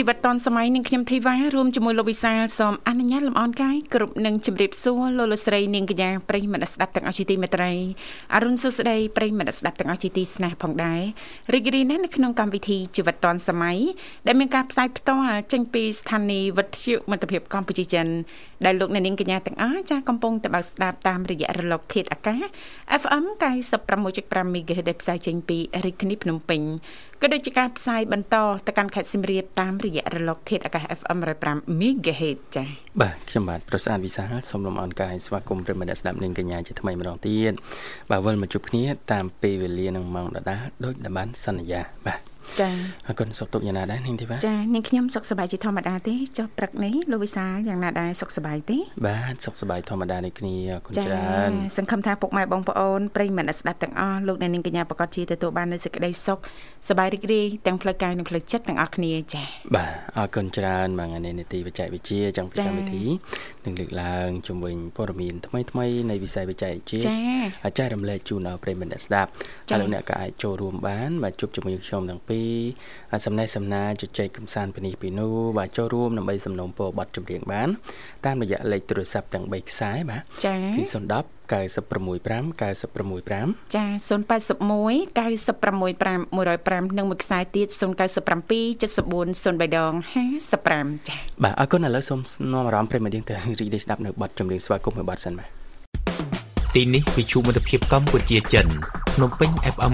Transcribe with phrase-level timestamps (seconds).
[0.02, 7.72] ីវិតឌွန်សម័យនឹងខ្ញុំធីវ៉ារួមជាមួយលោកវិសាលសូមអនុញ្ញាតលំអរកាយគ្រប់នឹងជម្រាបសួរលោកលោកស្រីនាងកញ្ញាប្រិយមិត្តស្ដាប់ទាំងអស់ជាទីមេត្រី
[8.34, 11.00] អរុនសុស្ដីប្រិយមិត្តស្ដាប់ទាំងអស់ជាទីស្នេហ៍ផងដែរ
[11.54, 13.78] រីករាយណាស់នៅក្នុងកម្មវិធីជីវិតឌွန်សម័យ
[14.26, 18.06] ដែលមានការផ្សាយផ្ទាល់ចេញពីស្ថានីយ៍វិទ្យុមិត្តភាពកម្ពុជាចិន
[18.64, 22.42] ដែលលោកអ្នកនាងកញ្ញាទាំងអស់ចាស់កំពុងតែបើកស្ដាប់តាមរយៈរលកធាតុអាកាស
[23.02, 23.24] FM
[23.88, 26.60] 96.5 MHz ដែលផ្សាយចេញពីរាជធានីភ្នំពេញ
[27.22, 32.68] ក៏ដូចជាការផ្សាយបន្តទៅកាន់ខេត្តសៀមរាបតាមរយៈរលកធាតុអាកាស FM 105 MHz ចា៎
[33.00, 37.52] បាទខ្ញុំបាទប្រសាទវិសាលសូមលំអរកាយស្វាគមន៍ប្រិមត្តស្ដាប់នាងកញ្ញាជាថ្មីម្ដងទៀត
[38.10, 42.20] បាទវិលមកជួបគ្នាតាមពេលវេលានឹងម៉ោងដដែលដោយដែលបានសន្យាបាទ
[42.60, 42.70] ចា
[43.08, 56.38] អរគុណសុខទុក្ខយ៉ាងណាដែរនាងធីវ៉ាចានាងខ្ញុំសុខសប្បាយជាធម្មតាទេចុះព្រឹកនេះលោកវិសាយ៉ាងណាដែរសុខសប្បាយទេបាទសុខសប្បាយធម្មតានេះគ្នាអរគុណច្រើនសង្ឃឹមថាពុកម៉ែបងប្អូនប្រិយមិត្តស្ដាប់ទាំងអស់លោកអ្នកនាងកញ្ញាប្រកាសជាទទួលបាននូវសេចក្តីសុខ
[56.88, 59.42] សប្បាយរីករាយទាំងផ្លូវកាយនិងផ្លូវចិត្តទាំងអស់គ្នាចា
[59.76, 63.04] បាទអរគុណច្រើនមកថ្ងៃនេះនីតិវិជ្ជាវិទ្យាចង់ពីកម្មវិធី
[63.64, 67.00] នឹងលើកឡើងជំវិញព័ត៌មានថ្មីថ្មីនៃវិស័យវិជ្ជាវិទ្យា
[67.64, 69.30] អាចចែករំលែកជូនដល់ប្រិយមិត្តអ្នកស្ដាប់
[69.68, 72.37] ហើយលោកអ្នកក៏អាចចូលរួមបានបាទជួបជាមួយខ្ញុំទាំងពីរ
[73.26, 77.68] សំណេះសំណាលជជែកកំសាន្តពីនេះពីនោះបាទចូលរួមដើម្បីសំណូមពរប័ណ្ណចម្រៀងបាន
[78.26, 89.92] តាមរយៈលេខទូរស័ព្ទទាំង3ខ្សែបាទចា៎គឺ010 965 965ចា081 965 105និងមួយខ្សែទៀត097 74 03ដង
[90.50, 92.20] 55ចាបាទអរគុណឥឡូវសូម
[92.52, 95.57] នាំអារម្មណ៍ប្រិមត្តយើងទៅរីករាយស្ដាប់នៅបទចម្រៀងស្វាគមន៍មួយបទសិនបាទ
[96.74, 98.66] ទីនេះវិទ្យុមិត្តភាពកម្ពុជាចិន
[99.14, 99.92] ភ្នំពេញ FM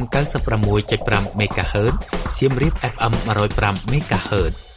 [0.71, 1.95] 96.5 MHz
[2.37, 3.13] សៀមរាប FM
[3.53, 4.74] 105 MHz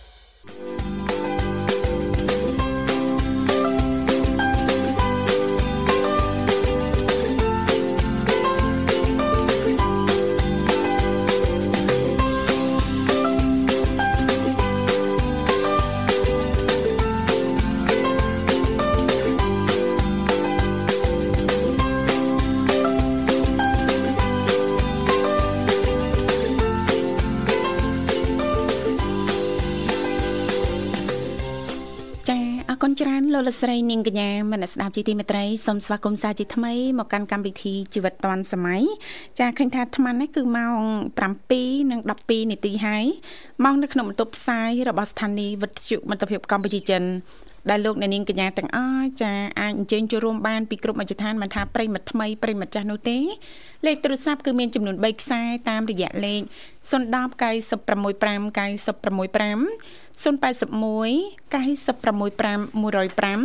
[33.38, 38.84] លោកលស្រីនាងកញ្ញាមនស្ដាប់ជីទីមេត្រីសូមស្វាគមន៍សាជាថ្មីមកកាន់កម្មវិធីជីវិតឌွန်សម័យ
[39.40, 40.80] ចាឃើញថាអាត្មានេះគឺម៉ោង
[41.34, 43.06] 7និង12នាទីហើយ
[43.64, 47.04] ម៉ោងនៅក្នុងបន្ទប់ផ្សាយរបស់ស្ថានីយ៍វិទ្យុមិត្តភាពកម្ពុជាចិន
[47.70, 53.18] ដែលលោកអ្នកនាងកញ្ញាទាំងអស់ចាអាចអញ្ជើញចូលរួមបានពីគ្រប់មជ្ឈដ្ឋានមិនថាប្រិមិត្តថ្មីប្រិមិត្តចាស់នោះទេ
[53.86, 56.42] លេខទូរស័ព្ទគឺមានចំនួន3ខ្សែតាមរយៈលេខ
[56.90, 58.18] 010 965
[58.58, 58.58] 965
[60.24, 60.48] 081
[61.54, 63.38] 965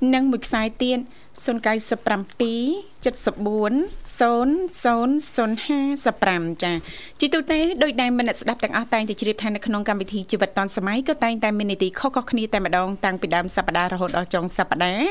[0.00, 0.98] 105និងមួយខ្សែទៀត
[1.38, 3.72] 097 74
[4.20, 6.72] 00055ចា
[7.20, 15.08] ជីទូទៅដោយដែលមនស្ដាប់ទាំងអស់តែងតែជ្រាបថានៅក្នុងកម្មវិធីជីវិតឌុនសម័យក៏តែងតែមាននីតិខុសៗគ្នាតែម្ដងតាំងពីដើមសប្ដាហ៍រហូតដល់ចុងសប្ដាហ៍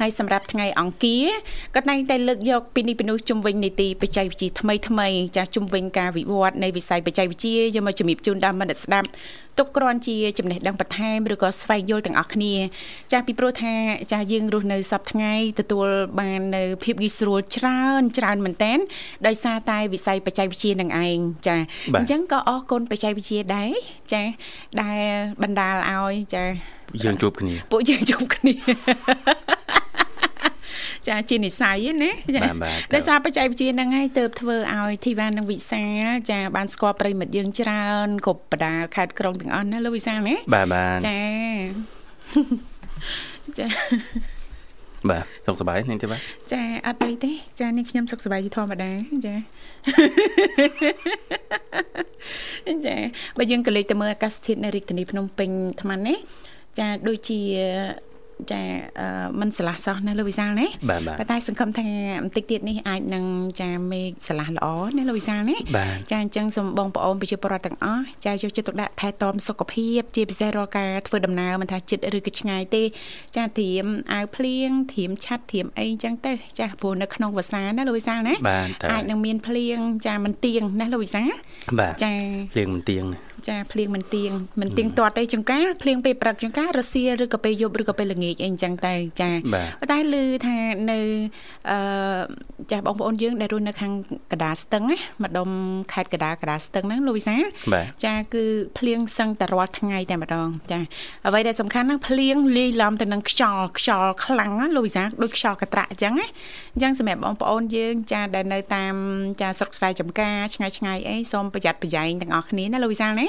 [0.00, 1.26] ហើយសម្រាប់ថ្ងៃអង្គារ
[1.76, 9.08] ក៏តែងតែលើកយកពីនេះពីនោះជំវិញនីតិបច្ចេកវិទ្យាថ្មីថ្មីចាជំវិញការវិវត្តនៃវិស័យបច្ចេកវិទ្យាយកមកជំរាបជូនដល់មនស្ដាប់
[9.58, 12.54] ទុកគ្រាន់ជាចំណេះដឹងបន្ថែមឬក៏ស្វែងយល់ទាំងអស់គ្នា
[13.12, 13.74] ចាស់ពីព្រោះថា
[14.12, 15.86] ចាស់យើងរស់នៅសប្តាហ៍ថ្ងៃទទួល
[16.20, 18.72] បាននៅភាពងាយស្រួលច្រើនច្រើនមែនតើ
[19.26, 21.56] ដោយសារតែវិស័យបច្ចេកវិទ្យានឹងឯងចា
[21.98, 23.70] អញ្ចឹងក៏អរគុណបច្ចេកវិទ្យាដែរ
[24.12, 24.22] ចា
[24.82, 25.00] ដែល
[25.42, 26.44] បណ្ដាលឲ្យចា
[27.04, 28.54] យើងជួបគ្នាពួកយើងជួបគ្នា
[31.08, 32.42] ចាជានិស័យណាចា
[32.94, 35.84] ដោយសារបច្ចេកវិទ្យាហ្នឹងហើយទៅធ្វើឲ្យធីវ៉ានិងវិសា
[36.30, 41.20] ចាបានស្គាល់ប្រិមិត្តយើងច្រើនគ្រប់បដាខេត្តក្រុងទាំងអស់ណាលោកវិសាណាបាទបាទចា
[43.58, 43.66] ចា
[45.10, 46.20] បាទសុខសប្បាយនាងទេបាទ
[46.52, 48.90] ចាអត់អីទេ ចានេះខ្ញុំសុខសប្បាយជាធម្មតា
[49.26, 49.34] ចា
[52.86, 52.96] ចា
[53.38, 55.50] បើយើងក៏លេចទៅមើលអាកាសធាតុនៅរាជធានីភ្នំពេញ
[55.82, 56.18] ថ្មនេះ
[56.78, 57.40] ចាដូចជា
[58.52, 58.62] ចា
[59.40, 60.66] មិនឆ្លាស់សោះណាលោកវិសាលណា
[61.18, 61.86] ប៉ុន្តែសង្ឃឹមថា
[62.24, 63.24] បន្តិចទៀតនេះអាចនឹង
[63.60, 64.66] ចាមេឃឆ្លាស់ល្អ
[64.98, 65.56] ណាលោកវិសាលណា
[66.10, 72.82] ចាអញ្ចឹងសូមបងប្អូនប្រជាពលរដ្ឋទាំងអស់ចាយកចិត្តទុកដាក់ថែទាំសុខភាព ជាពិសេសរាល់ការធ្វើដំណើរមិនថាជិតឬក៏ឆ្ងាយទេ
[73.36, 78.34] ចាត្រៀមអាវភ្លៀងត្រៀមឆ័ត្រត្រៀមអីអញ្ចឹងទៅចាព្រោះនៅក្នុងវស្សាណាលោកវិសាលណា
[78.92, 81.32] អាចនឹងមានភ្លៀងចាមិនទៀងណាលោកវិសាល
[82.02, 82.12] ចា
[82.52, 83.04] ភ្លៀងមិនទៀង
[83.48, 84.30] ចាភ្លៀងមិនទៀង
[84.60, 89.30] មិនទៀងទាត់ទេចង្ការភ្លៀងពេលព្រឹកចង្ការរសៀលឬក៏ពេលយប់ឬក៏ពេលល្ងាចអីអញ្ចឹងតែចា
[89.92, 90.14] តែឮ
[90.46, 90.56] ថា
[90.90, 91.00] នៅ
[91.70, 91.78] អឺ
[92.70, 93.92] ចាស់បងប្អូនយើងដែលរស់នៅខាង
[94.32, 95.48] កដាស្ទឹងណាម្ដុំ
[95.92, 97.36] ខេត្តកដាកដាស្ទឹងហ្នឹងលោកវិសា
[98.04, 98.44] ចាគឺ
[98.78, 100.80] ភ្លៀងសឹងតែរាល់ថ្ងៃតែម្ដងចា
[101.26, 106.26] អ្វីដែលសំខាន់ហ្នឹងភ្លៀងលាយឡំទៅនឹងខ្យល់ខ្យល់ខ្លាំងណាលោកវិសាដូចខ្យល់កត្រាក់អញ្ចឹងណា
[106.74, 108.94] អញ្ចឹងសម្រាប់បងប្អូនយើងចាដែលនៅតាម
[109.40, 113.26] ចាស្រុកស្រែចំការឆ្ងាយឆ្ងាយអីសូមប្រយ័ត្នប្រយែងទាំងអស់គ្នាណាលោកវិសាលណា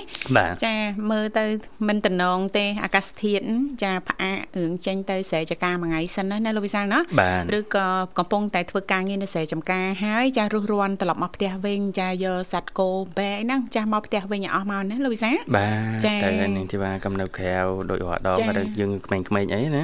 [0.66, 0.76] ចា
[1.12, 1.46] មើលទៅ
[1.88, 3.44] មិនតំណងទេអាកាសធាតុ
[3.84, 7.00] ចាផ្អាករឿងចេញទៅស្រែចការមួយថ្ងៃសិនណាលោកវិសាលណា
[7.58, 15.68] ឬក៏កំពុងតែធ្វើការងារនៅស្រែចំការហើយចារុះរាន់ត្រឡប់មកផ្ទះវិញចាយកសัตว์គោបែហ្នឹងចាស់មកផ្ទះវិញឲ្យអស់មកណាលោកវិសាលបា
[16.04, 17.54] ទតែនាងធីវ៉ាកំនៅក្រៅ
[17.90, 18.38] ដូចរាល់ដង
[18.80, 19.84] យើងក្មេងៗអីណា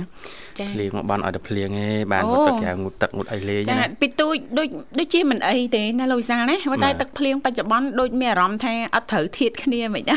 [0.73, 4.67] ភ្លៀងមកបានឲ្យតែភ្លៀងឯងបានមកទឹកក្រៅងូតទឹកងូតអីលេងចាពីទូចដូច
[4.99, 10.15] ដូចជាមិនអីទេណាលោកវិសាលណាតែទឹកភ្លៀងបច្ចុប្បន្នដូចមានអារម្មណ៍ថាអត់ត្រូវធៀបគ្នាមិនដែរ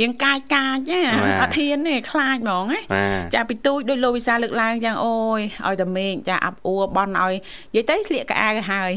[0.00, 1.00] រៀងកាចកាចណា
[1.42, 2.80] អត់ហ៊ានទេខ្លាចហ្មងណា
[3.34, 7.34] ចាពីទូចដូចលោកវិសាលលើកឡើងយ៉ាងអូយឲ្យតែមេឃចាអាប់អួរបន់ឲ្យ
[7.74, 8.92] និយាយទៅស្លៀកកៅអៅហើយ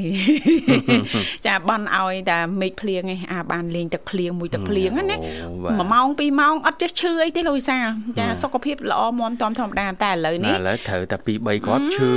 [1.45, 7.86] ចាបន់ឲ្យតែមេឃភ្លៀងឯងអាបានលេងទឹកភ្លៀងមួយទឹកភ្លៀងណា1ម៉ោង2ម៉ោងអត់ចេះឈឺអីទេលោកវិសាល
[8.19, 12.12] ចាសុខភាពល្អមាំទាំធម្មតាតែឥឡូវនេះឥឡូវត្រូវតែ2 3គាត់ឈឺ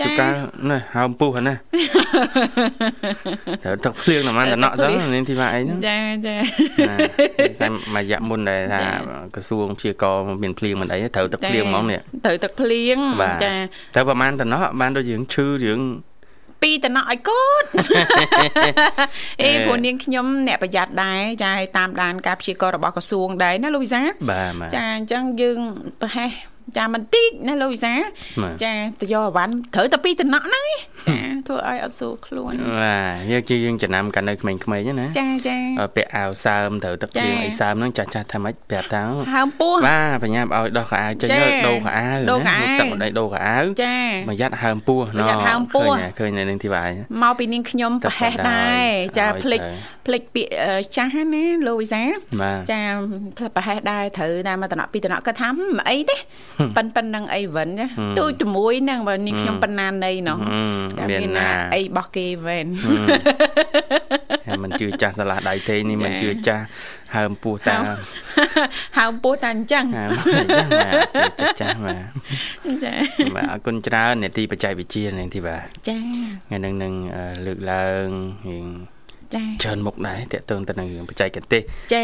[0.00, 0.28] ជួកា
[0.70, 1.54] ណាហើមពុះណា
[3.64, 6.36] ត្រូវទឹកភ្លៀងតែមិនតំណក់ចឹងនាងធីវ៉ាអីហ្នឹងចាចា
[7.62, 8.82] តែមួយរយៈមុនដែលថា
[9.34, 12.98] ក្រសួងព្យាករមានភ្លៀងមិនអីត្រូវទឹកភ្លៀងហ្មងនេះត្រូវទឹកភ្លៀង
[13.44, 13.52] ចា
[13.96, 15.80] ទៅប្រហែលតំណក់បានដូចយើងឈឺយើង
[16.62, 17.64] ពីតំណក់ឲ្យកូន
[19.42, 24.02] អេព្រោះនាងខ្ញុំអ្នកប្រយ័ត្នដែរចាឲ្យតាមដានការព្យាកររបស់ក្រសួងដែរណាលោកវិសា
[24.74, 25.58] ចាអញ្ចឹងយើង
[26.00, 26.30] ប្រហែល
[26.78, 27.94] ចាមិនតិចណាលោកវិសា
[28.62, 30.66] ចាទៅយកអវ៉ាន់ត្រូវតែពីតំណក់ហ្នឹង
[31.08, 31.18] ចា
[31.48, 32.52] ធ្វើឲ្យអត់ស្រួលខ្លួន
[32.82, 35.56] បាទយើងជាយើងចំណាំកាន់នៅក្មេងៗណាចាចា
[35.96, 39.02] ពាក់អាវសើមត្រូវទឹកភ្លៀងអីសើមហ្នឹងចាស់ចាស់ថាម៉េចប្រាប់ថា
[39.34, 43.96] ហើមពោះបាទបញ្ញាឲ្យដោះខោអាវចេញទៅដូរខោអាវណាទឹកម្ដេចដូរខោអាវចា
[44.28, 45.88] មួយយ៉ាត់ហើមពោះណ៎ហើមពោះ
[46.18, 46.90] ឃើញនៅនឹងទីបាយ
[47.22, 48.86] មកពីនាងខ្ញុំប្រហែសដែរ
[49.18, 49.60] ចាភ្លេច
[50.06, 52.02] ភ្លេចពាក្យចាស់ណាលោកវិសា
[52.70, 52.80] ចា
[53.56, 55.48] ប្រហែសដែរត្រូវតែមកតំណក់ពីតំណក់គាត់ថា
[55.88, 56.16] អីទេ
[56.76, 57.86] ប៉ិនប៉ិននឹងអីវិញណា
[58.18, 60.38] ទូចជាមួយនឹងបើនេះខ្ញុំប៉ុណ្ណានៃនោះ
[60.98, 62.66] ចាមានណាអីរបស់គេវិញ
[64.64, 66.64] មិនជឿចាស់ឆ្លាស់ដៃទេនេះមិនជឿចាស់
[67.14, 67.76] ហើមពោះតា
[68.98, 72.92] ហើមពោះតាអញ្ចឹងហើមអញ្ចឹងបាទជឿចាស់បាទចា
[73.36, 75.98] បាទអរគុណច្រើននេតិបច្ចេកវិទ្យានេះទីបាទចា
[76.46, 76.92] ថ្ងៃនឹងនឹង
[77.46, 78.06] លើកឡើង
[78.48, 78.66] រៀង
[79.34, 81.62] ចាច្រើនមុខដែរតកតងទៅនឹងរឿងបច្ចេកទេស
[81.94, 82.02] ចា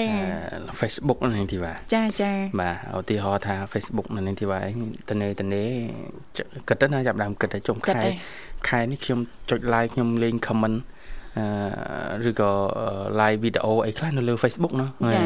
[0.81, 4.63] Facebook នឹងទីបាទចាចាបាទឧទាហរណ៍ថា Facebook នឹងទីបាទ
[5.11, 5.63] តនេតនេ
[6.69, 8.01] គិតទៅណាចាប់ដើមគិតតែចុងខែ
[8.69, 9.19] ខែនេះខ្ញុំ
[9.51, 10.79] ចុច like ខ្ញុំលេង comment
[11.39, 12.51] អឺឬក៏
[13.21, 15.23] live video អីខ្លះនៅលើ Facebook ណាចា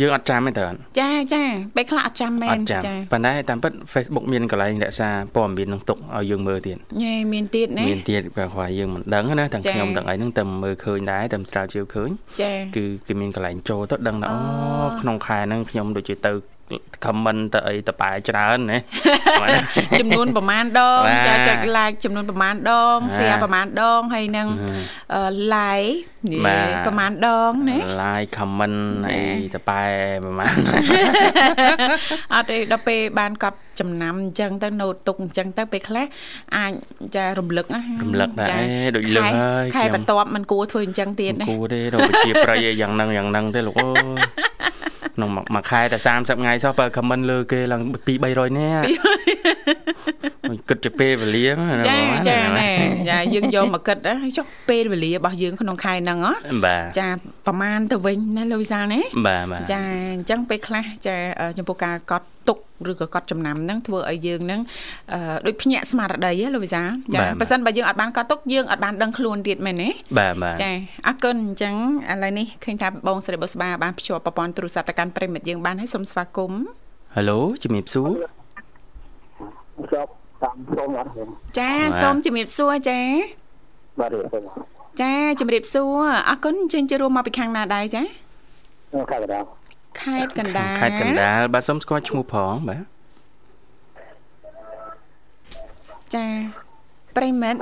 [0.00, 0.68] យើងអត់ចាំទេតើ
[1.00, 1.42] ចាចា
[1.76, 2.78] ពេលខ្លះអត់ចាំមែនចា
[3.12, 12.10] ប៉ុន្តែតាមពិត Facebook មានកន្លែងរក្សាព័ត៌មាននឹងទុកឲ្យយើងមើលទៀតញ៉េមានទៀតណាមានទៀតបើខ្វះយើងមិនដឹងណាទាំងខ្ញុំទាំងអីហ្នឹងតែមើលឃើញដែរតែស្រាវជ្រាវឃើញ
[12.42, 14.38] ចាគឺគេមានកន្លែងចូលទៅដឹងថាអូ
[15.00, 16.32] ក្នុងខែហ្នឹងខ្ញុំដូចជាទៅ
[17.04, 18.78] comment ទៅអីតប៉ែច្រើនណា
[20.00, 24.48] ចំនួនប្រមាណដងចាចុច like ចំនួនប្រមាណដង share ប្រមាណដងហើយនឹង
[25.54, 25.90] like
[26.30, 29.82] នេះប្រមាណដងណា like comment អីតប៉ែ
[30.24, 30.54] ប្រមាណ
[32.34, 36.04] អត់ទេដល់ពេលបានកត់ចំណាំអញ្ចឹងទៅណូតទុកអញ្ចឹងទៅពេលខ្លះ
[36.56, 36.72] អាច
[37.16, 44.45] ចារំលឹកណារំលឹកដែរដូចលឹងហើយខែបន្ទាប់មិនគួរធ្វើអញ្ចឹងទៀតណាគួរទេរកជាប្រៃយ៉ាងហ្នឹងយ៉ាងហ្នឹងទេលោកអើយ
[45.16, 48.84] ក្នុងមួយខែតែ30ថ្ងៃសោះបើ comment លើគេឡើង2 300នាក់
[50.68, 51.46] គិតជាពេលវេលា
[51.88, 51.98] ចា
[52.28, 52.70] ចាណែ
[53.10, 53.96] ចាយើងយកមកគិត
[54.36, 56.32] ចុះពេលវេលារបស់យើងក្នុងខែហ្នឹងហ៎
[56.98, 57.08] ចា
[57.46, 59.80] ប្រហែលទៅវិញណាលោកវិសាលណាបាទបាទចា
[60.14, 61.16] អញ្ចឹងពេលខ្លះចា
[61.58, 62.58] ចំពោះការកត់ទុក
[62.90, 64.60] ឬក៏កត់ចំណាំហ្នឹងធ្វើឲ្យយើងហ្នឹង
[65.46, 66.82] ដូចភ្ញាក់ស្មារតីលោកវិសា
[67.14, 69.88] ចាប៉ះសិនបើយើងអត់បានកត់ទុកយើងអត់បានដឹងខ្លួនទៀតមែនទេ
[70.18, 70.70] បាទបាទចា
[71.06, 71.74] អរគុណអញ្ចឹង
[72.10, 76.60] ឥឡូវនេះឃើញថាបងស្រីបុស្បាបានភ្ជាប់ប្រព័ន្ធទូរស័ព្ទទៅកាន់ប្រិមិត្តយើងបានហើយសូមស្វាគមន៍
[77.16, 78.10] Halo ជំរាបសួរ
[79.94, 80.10] ចប់
[80.44, 81.10] តាមសូមអត់
[81.58, 83.00] ចាសូមជំរាបសួរចា
[84.00, 84.10] បាទ
[85.02, 88.02] ចាជំរាបសួរអរគុណអញ្ជើញចូលរួមមកពីខាងណាដែរចា
[89.10, 89.44] ខេត្តកណ្ដាល
[90.00, 92.82] ខេត្តកណ្ដាលខេត្តកណ្ដាលបាទសូមស្គាល់ឈ្មោះផងបាទ
[96.14, 96.26] ចា
[97.16, 97.60] ប្រិមិត្ត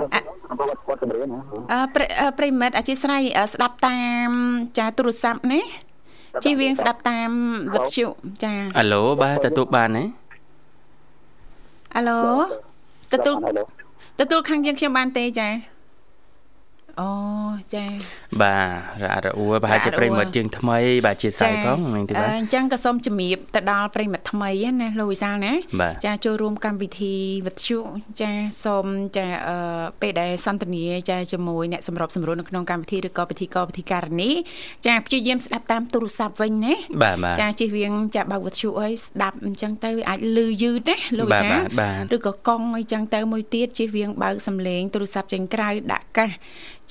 [1.72, 1.80] អឺ
[2.38, 4.30] ប្រិមិត្តអធិស្ឋានស្ដាប់តាម
[4.78, 5.60] ចាទូរស័ព្ទណា
[6.44, 7.30] ជីវៀងស្ដាប់តាម
[7.74, 8.06] វិទ្យុ
[8.44, 10.04] ចាអាឡូបាទទទួលបានទេ
[11.96, 12.20] អាឡូ
[13.14, 13.36] ទទួល
[14.20, 15.48] ទទួលខាងយើងខ្ញុំបានទេចា
[17.00, 17.10] អូ
[17.74, 17.84] ចា
[18.42, 25.52] បាទរអាក់រអួលប្រហែលជាប្រិមិត្តយើងថ្មី បាទជាសាយផងនឹងទេបាទអញ្ចឹងក៏សូមជំរាបទៅដល់ប្រិមិត្តថ្មីណាលោកវិសាលណា
[26.06, 27.14] ចាចូលរួមកម្មវិធី
[27.46, 27.78] វិទ្យុ
[28.20, 28.30] ចា
[28.64, 28.86] សូម
[29.16, 29.26] ចា
[30.00, 34.30] ពេលដែលសន្ទនាចាជាមួយអ្នកសម្របសម្រួលនៅក្នុងកម្មវិធីឬក៏ពិធីករពិធីការនី
[34.86, 36.74] ចាព្យាយាមស្ដាប់តាមទូរស័ព្ទវិញណា
[37.40, 41.60] ចាជិះវៀងចាបើកវិទ្យុអីស្ដាប់អញ្ចឹងទៅអាចលឺយឺតណាលោកវិសាល
[42.16, 46.30] ឬក៏កង់អីចឹងទៅមួយទៀតជិះវៀងបើកសំឡេងទូរស័ព្ទចេញក្រៅដាក់កាស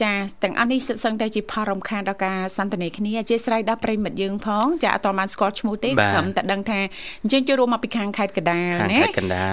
[0.01, 6.79] ចាទាំងអស់នេះសិតសឹងតែជាផលរំខានដល់ការសន្ទនាគ្នាអធិស្ឋានដល់ប្រិមិត្តយើងផងចាអត់បានស្គាល់ឈ្មោះទេត្រឹមតែដឹងថា
[7.23, 9.01] អញ្ចឹងចូលរួមមកពីខាងខេត្តកណ្ដាលណា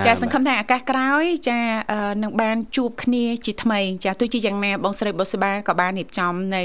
[0.07, 1.61] ចាសង្ឃឹមថាឱកាសក្រោយចា
[2.23, 6.63] នឹងបានជួបគ្នាជាថ្មីចាទោះជាយ៉ាងណាបងស្រីបុស្បាក៏បានរៀបចំនៅ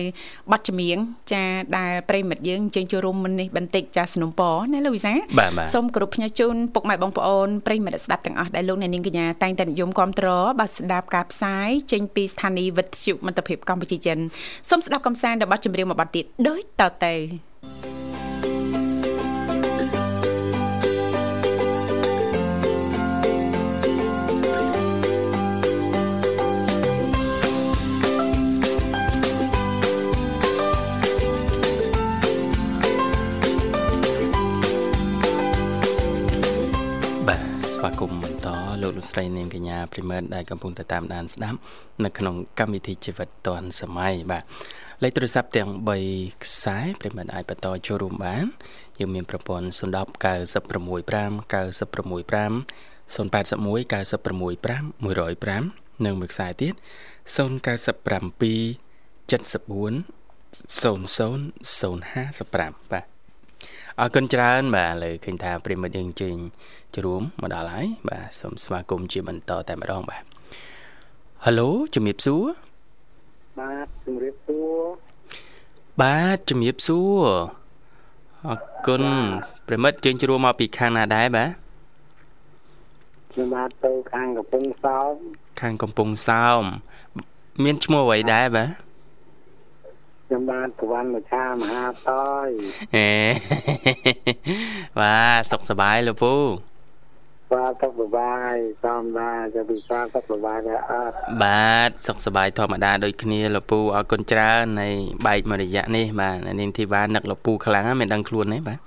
[0.51, 0.97] ប័ណ្ណចម្រៀង
[1.33, 1.43] ចា
[1.77, 4.41] ដែលប្រិមិត្តយើងអញ្ចឹងចូលរួមមុននេះបន្តិចចាสนុំព
[4.73, 5.13] ណាលោកវិសា
[5.73, 14.17] សូមគោរពផ្ញើជូនពុកម៉ែបងប្អូនប្រិមិត្តស្ដាប់ទាំងអស់ដែលលោកអ្នកនាងកញ្ញាតែងតែនិយមគ្រប់គ្រងបាទស្ដាប់ការផ្សាយចេញពីស្ថានីយ៍វិទ្យុមិត្តភាពកម្ពុជាចិន
[14.69, 17.13] សូមស្ដាប់កំសាន្តរបស់ចម្រៀងមួយបទទៀតដូចតទៅ
[37.65, 38.47] គមន៍បន្ត
[38.81, 41.57] លោកលោកស្រីនាងកញ្ញាព្រីមែនដែលកំពុងតែតាមដានស្ដាប់
[42.03, 44.43] នៅក្នុងកម្មវិធីជីវិតឌွန်សម័យបាទ
[45.03, 45.69] លេខទូរស័ព្ទទាំង
[46.07, 48.45] 3ខ្សែព្រីមែនអាចបន្តចូលរួមបាន
[48.99, 49.79] យើងមានប្រព័ន្ធ010
[50.23, 52.53] 965 965
[53.15, 56.73] 081 965 105និងមួយខ្សែទៀត
[57.35, 57.37] 097
[59.29, 59.93] 74
[60.81, 60.99] 00
[61.77, 63.14] 055បាទ
[64.01, 66.37] អរគុណច្រើនបាទលើឃើញថាប្រិមិត្តយើងជើញ
[66.93, 70.23] ជួរួមមកដល់ហើយបាទសូមស្វាគមន៍ជាបន្តតែម្ដងបាទ
[71.45, 72.43] Halo ជំរាបសួរ
[73.59, 74.77] បាទជំរាបសួរ
[76.01, 77.25] បាទជំរាបសួរ
[78.47, 79.03] អរគុណ
[79.67, 81.49] ប្រិមិត្តជើញជួរួមមកពីខាងណាដែរបាទ
[83.31, 85.13] ខ្ញុំបាទទៅខាងកំពង់សោម
[85.61, 86.63] ខាងកំពង់សោម
[87.63, 88.84] មានឈ្មោះអ្វីដែរបាទ
[90.27, 91.93] ខ្ញុំបានសវណ្ណមច្ឆាមហាត
[92.47, 92.49] យ
[92.95, 93.09] អេ
[94.99, 96.35] បាទសុខសប្បាយលោកពូ
[97.53, 98.53] បាទសុខសប្បាយ
[98.85, 104.89] តាមដាចាពិសាសុខសប្បាយដែរអត់បាទសុខសប្បាយធម្មតាដូចគ្នាលោកពូអរគុណច្រើននៃ
[105.27, 108.79] បែកមួយរយៈនេះបាទនាងធីវ៉ានឹកលោកពូខ្លាំងហ្នឹងមិនដឹងខ្លួនទេបាទ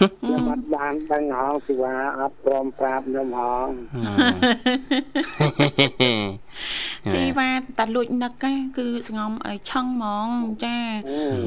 [0.00, 3.68] ខ្ញុំអត់បានដឹងហងពីថាអត់ព្រមប្រាប់ខ្ញុំហង
[7.14, 8.32] ទីវ៉ាតាលួចនឹក
[8.78, 10.28] គឺស្ងំឲ្យឆឹងហ្មង
[10.64, 10.76] ចា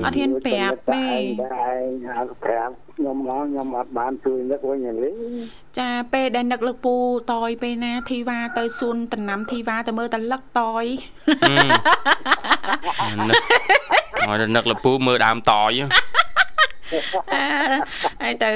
[0.03, 1.07] អត់ហ៊ានប្រាប់ទេ
[1.53, 1.71] តែ
[2.17, 5.09] ហៅប្រាប់ខ្ញុំហ្មងខ្ញុំអត់បានជួយនឹកវិញទេ
[5.79, 6.95] ចាពេលដែលនឹកលើកពូ
[7.31, 10.85] តយពេលណាធីវ៉ាទៅសួនតំណាំធីវ៉ាទៅមើលតលឹកតយ
[14.27, 15.71] មកនឹកលើពូមើលដើមតយ
[18.21, 18.51] ហើយទៅ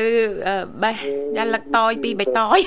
[0.83, 0.95] បេះ
[1.37, 2.59] យ៉ាលឹកតយពីបៃតយ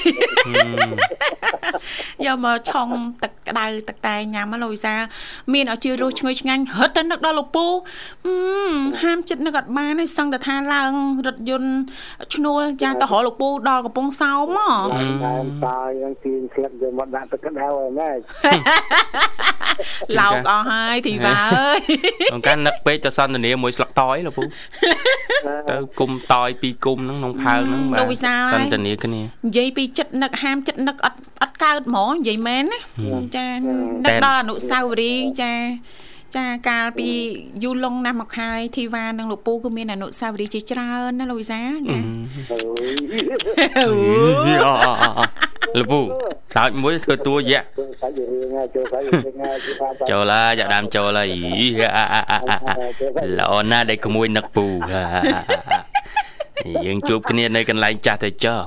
[2.27, 2.89] យកមកឆុង
[3.23, 4.95] ទឹកក្តៅទឹកតែញ៉ាំលោកវិសា
[5.53, 7.67] មានឲ្យជឿរសឈ្ងុយឆ្ងាញ់រត់ទៅនឹកដល់លោកពូ
[9.03, 10.93] ហាមចិត្តនឹកអត់បានទេសឹងតែថាឡើង
[11.27, 11.71] រថយន្ត
[12.35, 14.71] ឈ្នួលចាទៅរកលោកពូដល់កំពង់សោមហ៎
[15.25, 18.19] ដើមតើយ៉ាងទីស្លឹកយកមកដាក់ទឹកក្តៅហើយម៉េច
[20.19, 21.81] ឡោកអស់ហើយធីវ៉ាអើយ
[22.35, 24.43] អង្គការនឹកពេកទៅសន្ទនាមួយស្លឹកតយលោកពូ
[25.71, 32.79] ទៅគុំតយពីគុំហ្នឹងក្នុងផើងហ្នឹងបាទលោកវិសាលសន្ទនាគ្នានិយាយពីចិត្តនឹកហាមចិត្តនឹកអត់អត់កើតហ្មងនិយាយមែនណា
[33.37, 33.49] ចា
[34.05, 35.53] នឹកដល់អនុស្សាវរីយ៍ចា
[36.37, 37.09] ចាកាលពី
[37.63, 41.99] យូរលងណាស់មកហើយធីវ៉ានិងលោកពូគឺមានអនុស្សាវរីយ៍ជាច្រើនណាលោកវិសាចា
[45.77, 46.01] លោកពូ
[46.55, 47.63] សើចមួយធ្វើតួយៈ
[50.11, 51.29] ចូលឡាយ៉ាដាមចូលហើយ
[53.39, 54.67] ល្អណាស់ដែលក្មួយនឹកពូ
[56.87, 58.61] យើងជួបគ្នានៅកន្លែងចាស់ទៅចោះ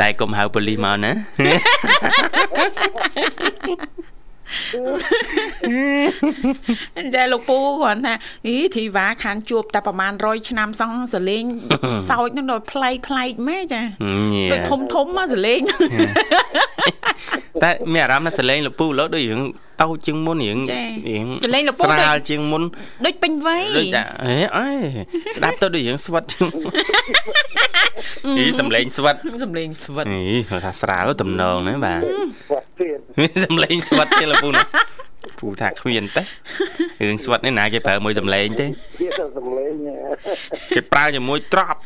[0.00, 1.12] តែកុំហៅប៉ូលីសមកណា
[7.14, 8.14] ចាលោកពូគាត់ថា
[8.46, 11.44] អីធីវ៉ាខានជួបតែប្រហែល100ឆ្នាំសោះសលេង
[12.10, 13.82] សោចនឹងដល់ប្លែកប្លែកម៉េចា
[14.52, 15.60] ដូចធំធំមកសលេង
[17.62, 19.40] តែមានអារម្មណ៍ថាសលេងលោកពូលោដូចរឿង
[19.82, 20.58] តូចជាងមុនរៀង
[21.08, 22.62] រៀងសលេងលោកពូស្រាលជាងមុន
[23.04, 24.68] ដូចពេញវ័យដូចតែអេអេ
[25.36, 26.46] ស្ដាប់ទៅដូចរៀងស្វិតជាង
[28.38, 32.00] អីសំលេងស្វិតសំលេងស្វិតអីគាត់ថាស្រាលតំណងណាបាទ
[32.78, 33.00] សំ
[33.64, 34.62] លេងស្វិតទេលោកពូណា
[35.38, 36.22] ពូថាគ្មានទេ
[37.08, 38.66] រឿងស្វិតនេះណាគេប្រើមួយសំលេងទេ
[39.38, 39.72] សំលេង
[40.74, 41.80] គេប្រើជាមួយត្រប់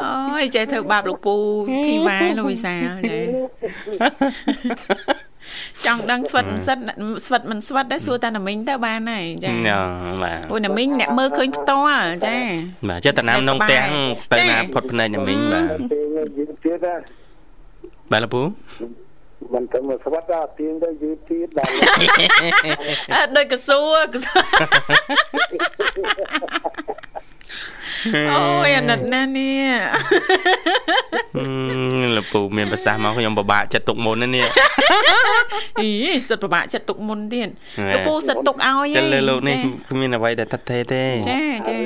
[0.00, 1.36] អូយយចេះធ្វើបាបលោកពូ
[1.86, 3.18] ធីវ៉ាលោកវិសាលចា
[5.86, 6.78] ចង់ដឹងស្វិតមិនស្វិត
[7.26, 9.50] ស្វិតមិនស្វិតដែរសួរតាណាមីងទៅបានហើយចា
[10.22, 12.36] បាទអូណាមីងអ្នកមើលឃើញផ្ទាល់ចា
[12.88, 13.88] បាទចិត្តតាមនងទាំង
[14.32, 15.64] ទៅណាផុតភ្នែកណាមីងបាទ
[18.12, 18.42] បាទលពូ
[19.54, 24.42] មិនទៅមកស្វាត់ដល់ទៀងទៅយឺតទៀតដល់ដូចកសួរកសួរ
[28.34, 29.64] អូយអាណិតណាស់នេះ
[32.16, 34.46] លពូមានប្រសាសន៍មកខ្ញុំពិបាកចិត្តទុកមុនណានេះ
[35.80, 35.90] អី
[36.28, 37.48] សិតពិបាកចិត្តទុកមុនទៀត
[37.94, 39.56] លពូសិតទុកឲ្យចឹងលើលោកនេះ
[39.90, 41.76] គ្មានអ្វីដែលថិតថេរទេចាចា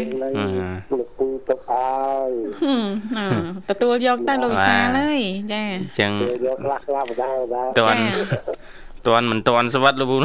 [1.01, 2.31] លពូទុកឲ្យ
[3.69, 5.21] ទទួលយកតែលោកវិសាលហើយ
[5.53, 5.65] ចា
[5.99, 6.13] ចឹង
[6.47, 8.01] យកខ្លះខ្លះបដាបដាតន់
[9.09, 10.17] តាន់មិនតាន់ស្វិតលោកពូ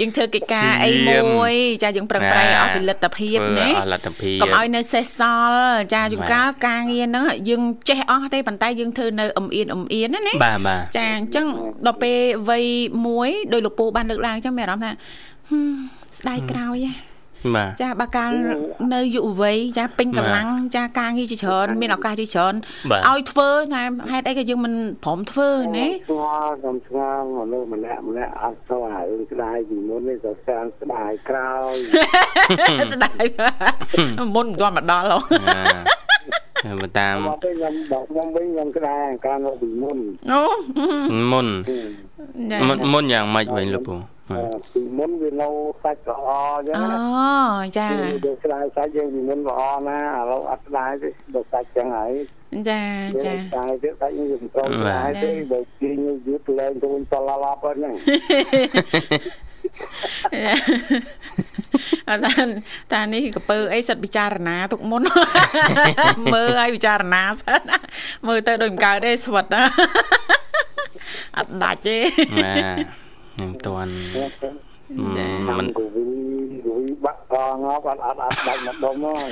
[0.00, 5.20] យើងធ្វើកិច្ចការអីមួយ ចាយើងប្រឹងប្រែងអស់ពីលទ្ធភាពណាអស់លទ្ធភាពកុំឲ្យនៅសេសស
[5.50, 11.46] ល់ចាជួនកាលការងារហ្នឹងយើងចេះអស់ទេប៉ុន្តែយើងធ្វើនៅអ៊ំអៀនអ៊ំអៀនណាបាទបាទចាអញ្ចឹង
[11.86, 12.18] ដល់ពេល
[12.48, 12.66] វ័យ
[13.06, 14.96] មួយដោយលោកពូបានលើកឡើងអញ្ចឹងមានអារម្មណ៍
[15.50, 15.58] ថា
[16.18, 17.05] ស្ដាយក្រោយហ៎
[17.82, 18.30] ចាបើកាល
[18.94, 22.54] នៅយុវវ័យចាពេញកម្លាំងចាការងារជាច្រើនមានឱកាសជាច្រើន
[23.08, 24.74] ឲ្យធ្វើតែហេតុអីក៏យើងមិន
[25.04, 31.74] ព្រមធ្វើណាស្គាល់ខ្ញុំស្គាល់មនុស្សម្នាក់ម្នាក់អត់ទៅហើយស្ដាយពីមុននេះទៅស្គាល់ស្ដាយក្រោយ
[32.92, 33.24] ស្ដាយ
[34.34, 36.05] មុនមិនទាន់មកដល់ហ៎
[36.64, 39.98] បើតាមខ្ញុំបកខ្ញុំវិញខ្ញុំក្តារការនៅពីមុន
[40.30, 40.40] អូ
[41.32, 41.46] មុន
[42.92, 43.94] មុនយ៉ាងម៉េចវិញលោកពូ
[44.74, 45.48] ពីមុនវានៅ
[45.82, 47.28] សាច់ល្អអញ្ចឹងអូ
[47.78, 52.12] ចាវាក្តារសាច់យើងពីមុនល្អណាឥឡូវអត់ក្តារទេដល់សាច់ចឹងហើយ
[52.68, 52.82] ចា
[53.24, 55.92] ចាតែទៀតដាច់នេះយើងត្រូវដែរទេបើជិះ
[56.26, 57.94] យឺតឡើងទៅវិញតឡាឡាប់ហ្នឹង
[62.08, 62.32] អត់តា
[62.92, 65.02] តានេះកពើអីសិតពិចារណាទុកមុន
[66.32, 67.62] មើលឲ្យពិចារណាសិន
[68.26, 69.46] មើលទៅដូចមិនកើតទេស្វិត
[71.36, 71.98] អត់ដាច់ទេ
[72.44, 72.78] បាទ
[73.34, 73.92] ខ្ញុំតាន់
[75.48, 75.66] មិន
[77.36, 79.28] គូវីគូវីបាក់កងអត់អត់អត់ដាច់មកដុំហើយ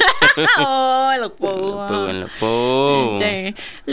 [0.61, 0.75] អូ
[1.13, 1.53] យលោកពូ
[1.91, 2.55] ពូលោកពូ
[3.23, 3.35] ចា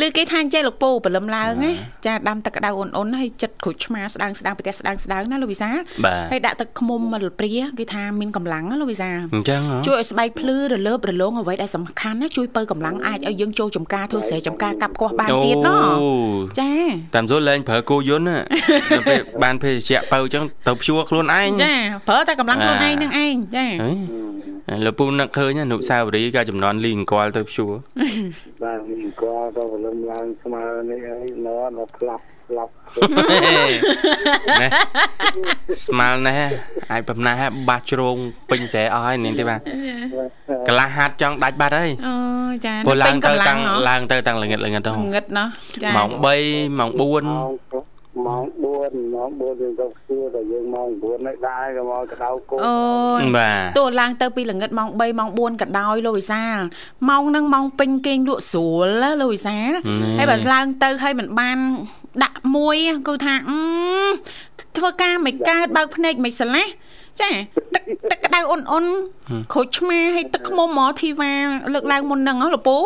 [0.02, 1.72] ឮគេថាចេះលោកពូព្រលឹមឡើងណា
[2.06, 5.70] ចាដាំទឹកក្តៅអ៊ុនអ៊ុនហើយចិត្តក្រូចឆ្មាស្ដាងស្ដាងប្រទេសស្ដាងស្ដាងណាលោកវិសា
[6.32, 15.70] ហើយដាក់ទឹកឃ្មុំមកលព្រាគេថាមានកម្លាំងណាលោកវិសាអញ្ចឹងជួយឲ្យស្បែកភ្លឺរលើបរលោងអ្វីដែលសំខាន់ណាជួយបើកម្លាំងអាចឲ្យយើងចូលចំការធ្វើស្រែចំការកាប់គាស់បានទៀតណ
[16.60, 16.72] ចា
[17.16, 18.38] តាមសួរលេងប្រើគោយន្តណា
[18.92, 21.74] ដល់ពេលបានភេសជ្ជៈបើអញ្ចឹងទៅព្យួរខ្លួនឯងចា
[22.10, 23.68] ប្រើតែកម្លាំងខ្លួនឯងនឹងឯងចា
[24.86, 27.72] លោកពូនឹកឃើញអនុសាវរីយ៍កាចំនួនលីអង្គលទៅព្យួរ
[28.64, 32.72] បាទលីអង្គលទៅព្រលឹមឡើងស្មើនេះហើយនៅនៅផ្លាប់ផ្លាប់
[34.62, 34.68] ណែ
[35.86, 36.38] ស្មាល់ណែ
[36.92, 38.18] អាចបំណាស់បាសជ្រង
[38.50, 39.60] ពេញស្រែអស់ហើយនាងទេបាទ
[40.68, 42.16] កន្លះហាត់ចង់ដាច់បាត់ហើយអូ
[42.66, 45.48] ចាពេលឡើងទៅតាំងឡើងទៅតាំងល្ងិតល្ងិតទៅល្ងិតណោះ
[45.84, 47.02] ចាម៉ោង3ម៉ោង4
[48.26, 52.76] ម៉ោង4ម៉ោង4យើងទៅ ខ្ពស់តែយើងម៉ោង9នៅដែរក៏មកកដៅគោអូ
[53.20, 56.58] យបាទទោះឡើងទៅពីល្ងិតម៉ោង3ម៉ោង4ក៏ដោយលោកវិសាល
[57.10, 59.72] ម៉ោងហ្នឹងម៉ោងពេញគេងលក់ស្រួលណាលោកវិសាល
[60.18, 61.58] ហើយបើឡើងទៅហើយមិនបាន
[62.24, 62.76] ដាក់មួយ
[63.08, 63.34] គឺថា
[64.78, 66.68] ធ្វើការមិនកើតបើកភ្នែកមិនស្រឡះ
[67.20, 67.30] ចា
[67.76, 68.86] ទឹកទឹកក្តៅអ៊ុនអ៊ុន
[69.54, 71.32] ក្រូចឆ្មាហើយទឹកខ្មុំហ្មងធីវ៉ា
[71.74, 72.78] លើកឡើងមុនហ្នឹងហ៎លពូ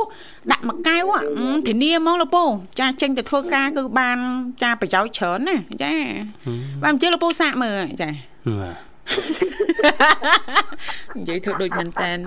[0.51, 1.11] ដាក់មួយកែវ
[1.67, 2.43] ធានាហ្មងលពូ
[2.79, 4.17] ចាចេញទៅធ្វើការគឺបាន
[4.63, 5.93] ចាប្រយោជន៍ច្រើនណាចា
[6.83, 8.09] បានអញ្ជើញលពូសាកមើលចា
[11.15, 12.17] និយាយធ្វើដូចមែនតែន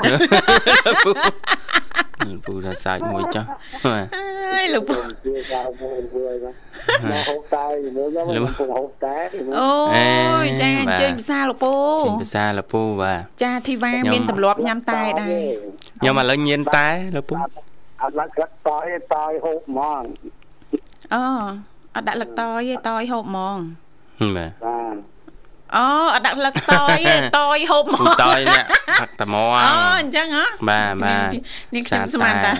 [2.46, 3.44] ពូថាសាច់មួយចុះ
[3.84, 5.54] ហើយលោកពូមក
[7.28, 7.64] ហូបតែ
[7.96, 9.16] មើលខ្ញុំពុំហូបតែ
[9.58, 9.72] អូ
[10.44, 15.40] យចាអញ្ជើញភាសាលោកពូអញ្ជើញភាសាលោកពូបាទចាធីវ៉ាមានទម្លាប់ញ៉ាំតែដែរ
[16.00, 17.34] ខ្ញុំឥឡូវញៀនតែលោកពូ
[18.02, 20.02] អត់ឡើងកាត់តយតយហូបហ្មង
[21.14, 21.24] អូ
[21.94, 23.58] អត់ដាក់លឹកតយទេតយហូបហ្មង
[24.36, 25.17] បាទបាទ
[25.76, 28.62] អូអត់ដាក់លឹកតយទេតយហូបហ្មងតយនេះ
[29.00, 31.28] ផឹកតែហ្មងអូអញ្ចឹងហ៎បាទបាទ
[31.74, 32.52] នេះខ្ញុំស្មានតា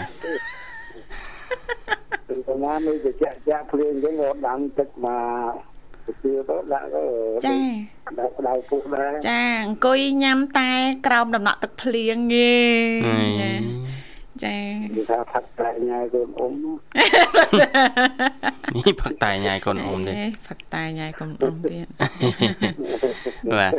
[2.47, 5.09] ប្រហែលនេះជាចាក់ចាក់ភ្លៀងអញ្ចឹងរត់ដាំទឹកម
[5.49, 5.53] ក
[6.07, 7.05] ទៅទៅដាក់ទៅ
[7.47, 7.57] ចា
[8.18, 10.71] ដាក់ដៅពុះដែរចាអង្គុយញ៉ាំតែ
[11.07, 12.59] ក្រោមដំណក់ទឹកភ្លៀងងា
[14.44, 14.55] ចា
[14.96, 20.12] គេថាផឹកតែញ៉ាយកូនអ៊ំនេះផឹកតែញ៉ាយកូនអ៊ំទេ
[20.48, 21.87] ផឹកតែញ៉ាយកូនអ៊ំទៀត
[23.59, 23.72] បាទ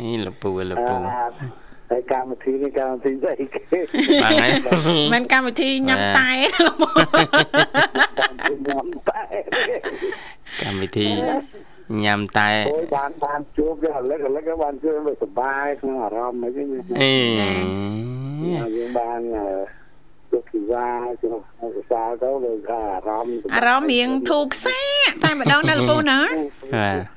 [0.00, 0.96] អីលពូលពូ
[1.90, 3.60] ហើយកម្មវិធីនេះកម្មវិធីស្អីគេ
[4.22, 6.30] បាទហ្នឹងមិនកម្មវិធីញ៉ាំតែ
[8.68, 9.22] ញ៉ាំតែ
[10.62, 11.08] កម្មវិធី
[12.04, 16.64] ញ៉ាំតែអូយបានបានជួបវាលឹកលឹកបានជួបវាសុបាយក្នុងអារម្មណ៍អី
[17.00, 17.14] អេ
[18.76, 19.20] យើងបាន
[20.30, 20.88] ជួបទុកពីវ៉ា
[21.22, 21.34] ជំ
[21.74, 24.80] ភាសាទៅលើអារម្មណ៍អារម្មណ៍រៀងធូរខ្សា
[25.24, 26.18] តែម្ដងណាលោកពូណា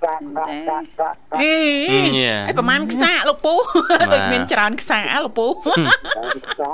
[0.04, 1.56] សាក់សាក់សាក់សាក់អេ
[2.48, 3.56] អីប្រហែលខ្សាលោកពូ
[4.14, 6.74] ដូចមានច្រើនខ្សាលោកពូខ្សា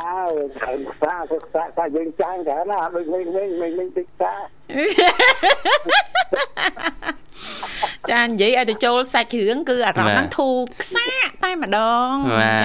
[0.64, 4.34] ហើយខ្សាខ្សាខ្សាយើងចាញ់តែណាដូចវិញវិញវិញវិញតិចខ្សា
[8.12, 11.08] ចានិយាយឲ្យទៅចូលសាច់រឿងគឺអារម្មណ៍ហ្នឹងធូរខ្សា
[11.44, 12.58] តែម្ដងបា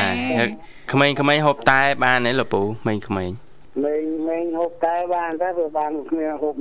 [0.47, 0.49] ទ
[0.93, 6.55] ក្មេងៗហូបតែបានទេលោកពូក្មេងៗមេងមេងហូបតែបានតែវាបានគ្នាហូប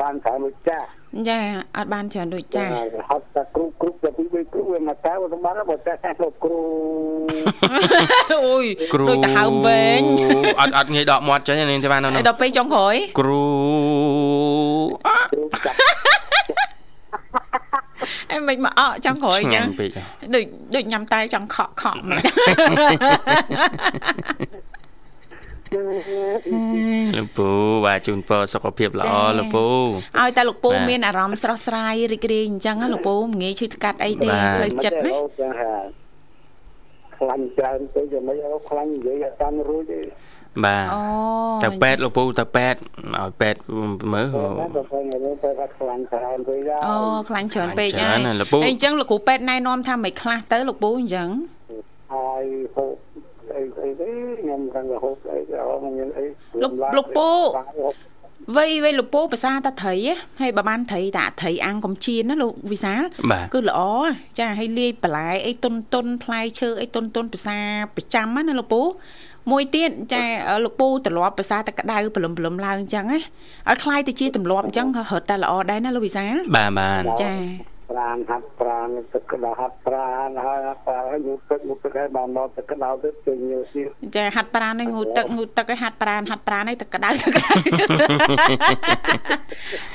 [0.00, 0.86] បានតែមួយចាស់
[1.28, 1.38] ចា
[1.76, 2.70] អត់បានច្រើនដូចចាស់
[3.10, 6.60] ហត់តែគ្រូគ្រូទៅពីគ្រូវាមកតែទៅបានបើតែតែលោកគ្រូ
[8.46, 8.64] អូយ
[8.94, 10.00] គ្រូដូចទៅហើមវែង
[10.60, 13.44] អត់អត់ងាយដកមាត់ចេញនេះទេបាននៅហើយដល់ពេលចុងក្រោយគ្រូ
[15.32, 15.76] គ្រូចាក់
[18.30, 19.90] អីមិនមកអកចុងក្រោយអញ្ចឹងឆ្ងាញ់ពេក
[20.34, 20.44] ដូច
[20.74, 22.24] ដូចញ៉ាំតែចង់ខក់ខក់ម្ល៉េះ
[27.16, 27.48] លោកពូ
[27.86, 29.66] បាទជូនពរសុខភាពល្អលោកពូ
[30.20, 35.72] ឲ្យតែលោកពូបាទមានអារម្មណ៍ស្រស់ស្រាយរីករាយអញ្ចឹងណាលោកពូមិនងាយឈឺថ្កាត់អីទេបាទផ្លូវចិត្តណាចាហា
[37.18, 40.00] ខ្លាញ់ច្រើនទៅយ៉ាងម៉េចអូខ្លាញ់និយាយឲ្យតាមរួចទេ
[40.64, 41.00] បាទអូ
[41.64, 42.78] ទៅពេទ្យលោកពូទៅពេទ្យ
[43.16, 43.60] ឲ្យពេទ្យ
[44.14, 44.26] មើល
[44.60, 46.96] តែទៅពេលនេះទៅថាខ្លាញ់ច្រើនពេកហើយអូ
[47.28, 51.28] ខ្លាញ់ច្រើនពេកខ្លាហើញ់យច្រើនណាស់លោកពូអីអញ្ចឹងលោកគ្រូពេទ្យណែនាំថាមិនខ្លះទៅលោកពូអញ្ចឹង
[52.12, 52.94] ហើយហូប
[53.56, 54.08] អីអីទេ
[54.40, 56.24] ខ្ញុំកាន់តែហូបអីទៅអត់មានអី
[56.62, 57.30] លោកលោកពូ
[58.56, 63.80] វៃវៃលោកពូភាសាតាត្រីហ៎ហើយបើបានត្រីតាត្រីអាំងកំជៀនណាលោកវិសាលបាទគឺល្អ
[64.38, 67.58] ចាហើយលាយបន្លែអីតុនតុនផ្លែឈើអីតុនតុនភាសា
[67.96, 68.82] ប្រចាំណាលោកពូ
[69.51, 70.23] មួយទៀតចា
[70.63, 73.19] លោកពូត្រឡប់ភាសាតែក្តៅព្រលឹមព្រលឹមឡើងអញ្ចឹងណា
[73.69, 77.33] ឲ្យคล้ายទៅជាទម្លាប់អញ្ចឹងក៏រត់តែល្អដែរណាលោកវិសាល បាទបាទ ចា
[77.92, 87.50] ប្រានហាត់ប្រានទឹកក្តៅហាត់ប្រានហើយហាត់ប្រានហើយយកទឹកមកទឹកឲ្យបានមកទឹកក្តៅទៅជិះញើសទៀតចាហាត់ប្រានឲ្យងូតទឹកងូតទឹកឲ្យហាត់ប្រានហាត់ប្រានឲ្យទឹកក្តៅទឹកក្តៅ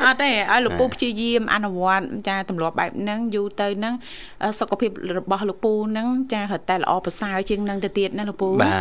[0.03, 3.93] អត់ទេឲ្យលោកពូព្យាយាមអនុវត្តចាទម្លាប់បែបហ្នឹងយូរទៅហ្នឹង
[4.59, 8.73] សុខភាពរបស់លោកពូហ្នឹងចារត់តែល្អប្រសើរជាងហ្នឹងទៅទៀតណាលោកពូបាទ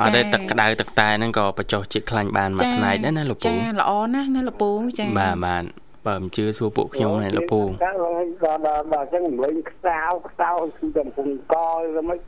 [0.00, 5.64] អត់ទេទឹកក្តៅទឹកតែហ្នឹងក៏បញ្ចុះជាតិខ្លាញ់បានមួយផ្នែកដែរណាលោកពូចាល្អណាស់ណាលោកពូចាបាទបាទ
[6.06, 7.90] បើមិនជឿសួរពួកខ្ញុំណាលោកពូតែ
[8.44, 11.54] ដល់ដល់ដល់ចឹងលេងខ្សោខ្សោគឺតែពុំក
[11.94, 12.18] ទៅមិន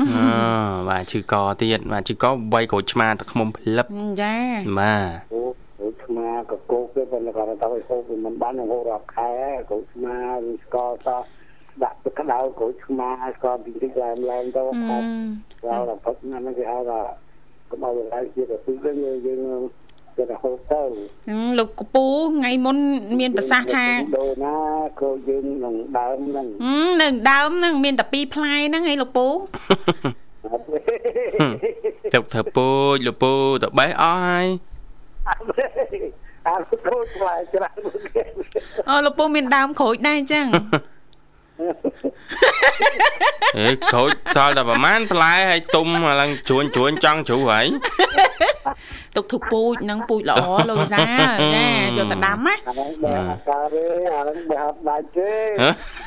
[0.00, 3.86] អឺបាទឈឺកទៀតបាទឈឺកវាយក្រូចឆ្មាទឹកខ្មុំផ្លឹប
[4.20, 4.36] ចា
[4.80, 5.40] បាទអូ
[5.80, 9.32] អូឆ្មាក៏គោកទៅប៉ុន្តែគាត់ទៅហូបវាមិនបានហូបរាប់ខែ
[9.70, 10.16] គោឆ្មា
[10.48, 11.08] ឬស្ករស
[11.82, 15.06] ដាក់ទឹកក្តៅគោឆ្មាស្ករពីតិចឡើងឡើងទៅខត់
[15.66, 17.00] ដល់ផុតណាស់គេហៅថា
[17.70, 18.90] កុំឲ្យឡើងជាទៅគឺ
[19.26, 19.40] យើង
[20.18, 20.82] យើងគេទៅហូបទៅ
[21.58, 22.04] លោកកពូ
[22.36, 22.76] ថ្ងៃមុន
[23.20, 23.86] មានប្រសាសន៍ថា
[24.18, 24.56] ដូរណា
[25.00, 26.46] ក៏យើងនឹងដើមហ្នឹង
[27.00, 29.26] នៅដើមហ្នឹងមានតែពីរផ្លែហ្នឹងឯងលោកពូ
[32.14, 34.46] ទឹកធ្វើពូជលោកពូទៅបេះអស់ហើយ
[36.48, 37.78] អត់គោខ្លាចច្រើន
[38.88, 40.46] អូលោកពូមានដើមក្រូចដែរអញ្ចឹង
[43.58, 45.86] អេក្រូចសល់តែប្រហែលផ្លែហើយទុំ
[46.20, 47.66] ឡើងជួញជួញចង់ជ្រូហើយ
[49.16, 50.38] ទុកធុពូជហ្នឹងពូជល្អ
[50.68, 55.32] លោកវិសាលចាយកទៅដាំណាអាហ្នឹងបើអត់កើតទេអាហ្នឹងបើអត់ដាច់ទេ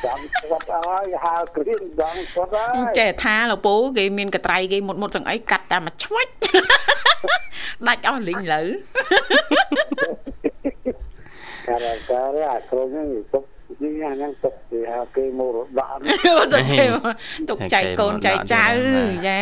[0.04, 6.32] ចង់ស្វាត់អើយហៅគ្រៀងចង់ស្វាត់អើយចេះថាលោកពូគេមានកត្រៃគេមុតមុតសឹងអីកាត់តែមួយឆ្វាច់
[7.88, 8.62] ដាច់អស់លីងលើ
[11.68, 13.44] ការការអាគ្រូហ្នឹងទុក
[13.82, 15.96] នេះអាហ្នឹងទុកគេហៅគេមករដក
[16.38, 16.84] បើសិនគេ
[17.50, 18.66] ទុកចែកកូនចែកចៅ
[19.26, 19.40] ចា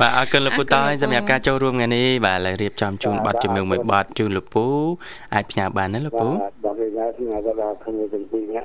[0.00, 4.66] បាទអរគុណលោកពូតហើយសម្រាប់ការចូលរួមថ្ងៃនេះបាទឥឡូវរៀបចំជូនប័ណ្ណជំនឿមួយប័ណ្ណជូនលោកពូ
[5.34, 7.67] អាចផ្ញើបានណាលោកពូបាទគេថាខ្ញុំក៏ដល់គ្នាទាំងពីរនាក់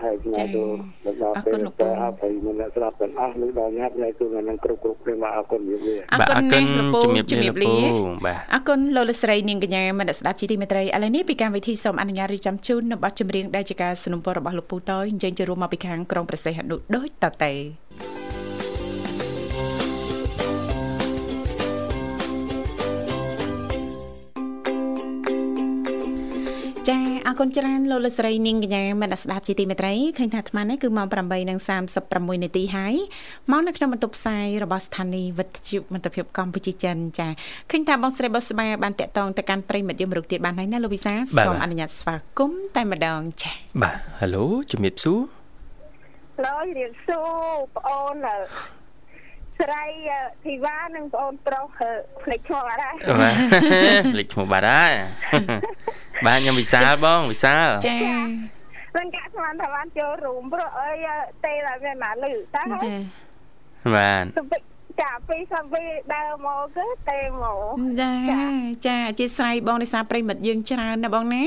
[0.05, 7.55] ហើយខ្ញុំទៅដល់ពេលទៅអត់ហើយមិនស្ដាប់ទាំងអស់នឹងដល់ញ៉ាំញ៉ៃគឺនឹងគ្រប់គ្រប់គ្នាមកអរគុណវាវា អរ បាទ គុ អ ណ រគុ ណា ណ ស់លោកពូ ជំរាប ជំ លា រា លោក
[7.55, 7.91] ប ពូ លា
[8.27, 17.53] បាទ អរគុណលោកលកស្រីនាងកញ្ញាមនស្ដាប់ជីទីមេត្រីឥឡូវនេះពីកម្មវិធីសូមអនុញ្ញាតរៀបចំជូននៅប័ណ្ណចម្រៀងដែលជាការสนับสนุนរបស់លោកពូតយអញ្ជើញចូលរួមមកពីខាងក្រុងប្រសេះហនុដូចតទៅ
[27.28, 31.08] អរគុណច្រើនលោកលកស្រីនាងកញ្ញាមនស្ដាប់ជាទីមេត្រីឃើញថាអាត្មានេះគឺម៉ោង
[31.72, 32.96] 8:36នាទីហើយ
[33.52, 37.28] មកនៅក្នុងបន្ទប់ផ្សាយរបស់ស្ថានីយ៍វិទ្យុមិត្តភាពកម្ពុជាចិនចា
[37.72, 41.14] ឃើញថាបងស្រីបុស្បាបានតាក់ទងទៅកាន់ប្រិមិត្តយមរុកទៀតបានហើយណាលោកវិសា
[41.46, 45.20] សូមអនុញ្ញាតស្វាគមន៍តែម្ដងចាបាទ Halo ជំរាបសួរ
[46.46, 47.32] ឡើយរៀបសួរ
[47.76, 48.28] បងអូន
[49.63, 49.86] ស្រី
[50.45, 51.65] ធីវ៉ានិងបងអូនប្រុស
[52.23, 53.32] ភ្លេចឈ្មោះអត់ដែរបា
[54.13, 54.93] ទលេខឈ្មោះបាត់ហើយ
[56.26, 57.99] បាទខ្ញុំវិសាលបងវិសាលចា
[58.95, 61.08] មិនកាក់ស្មានថាបានចូលរួមព្រោះអើយ
[61.45, 62.93] ទេតែវាមកលឺតើចា
[63.95, 64.58] បាទទៅ
[65.02, 67.65] ចាពីសាវីដើរមកគឺទេមក
[68.02, 68.43] ចា
[68.88, 71.45] ចាអធិស្ឋានបងនេសាប្រិមិត្តយើងច្រើនណាបងណា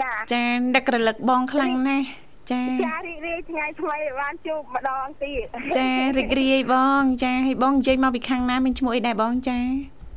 [0.00, 0.44] ចាចា
[0.76, 2.06] ដឹករលឹកបងខ្លាំងណាស់
[2.50, 9.58] ចាចារីករាយថ្ងៃថ្មីបានជួបម្ដងទៀតចារីករាយបង ចាហើយបងនិយាយមកពីខាងណាមានឈ្មោះអីដែរបងចា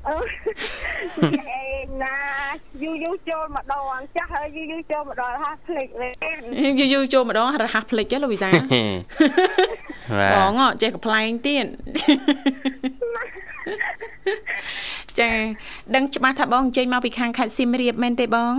[0.08, 0.18] អឺ
[2.04, 2.18] ណា
[2.84, 6.10] យូរយូរចូលម្ដងចាស់ហើយយូរយូរចូលម្ដងរហ័សភ្លេចលេ
[6.70, 8.50] ងយូរយូរចូលម្ដងរហ័សភ្លេចទេលោកវិសា
[10.36, 11.66] បងចេះកំ pl ែងទៀត
[15.20, 15.32] ចា
[15.96, 18.56] ដឹងច្បាស់ថាបងចេញមកពីខាងខេត្តសៀមរាបមែនទេបង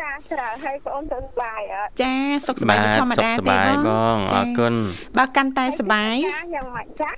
[0.00, 2.12] ចាច្រើនហើយបងអូនទៅសុបាយអត់ចា
[2.46, 4.74] សុខសប្បាយធម្មតាទេបងបងអរគុណ
[5.18, 6.14] បើកាន់តែសុបាយ
[6.54, 7.10] យ៉ាងម៉េចចា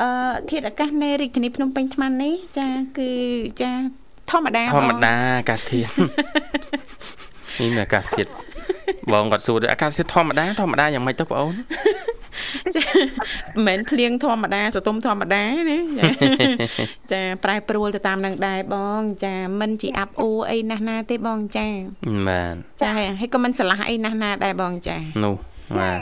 [0.00, 0.08] អឺ
[0.50, 2.68] ធាតុអាកាសនៅរាជធានីភ្នំពេញថ្មនេះចា
[2.98, 3.10] គឺ
[3.62, 3.70] ចា
[4.30, 5.88] ធម្មតាធម្មតាអាកាសធាតុ
[7.60, 8.30] នេះអាកាសធាតុ
[9.12, 11.54] បងគាត់សួរអាកាសធាតុធម្មតាធម្មតាយ៉ាងម៉េចទៅបងអូន
[13.54, 15.78] មិនមែនភ្លៀងធម្មតាសតុំធម្មតាណា
[17.12, 21.66] ចាប្រែប្រួលទៅតាមនឹងដែរបង ចាមិនជាអាប់អ៊ូអីណាស់ណាទេបងចា
[22.28, 22.88] បាទចា
[23.20, 25.34] ហើយក៏មិនស្រឡះអីណាស់ណាដែរបងចានោះ
[25.78, 26.00] បាទ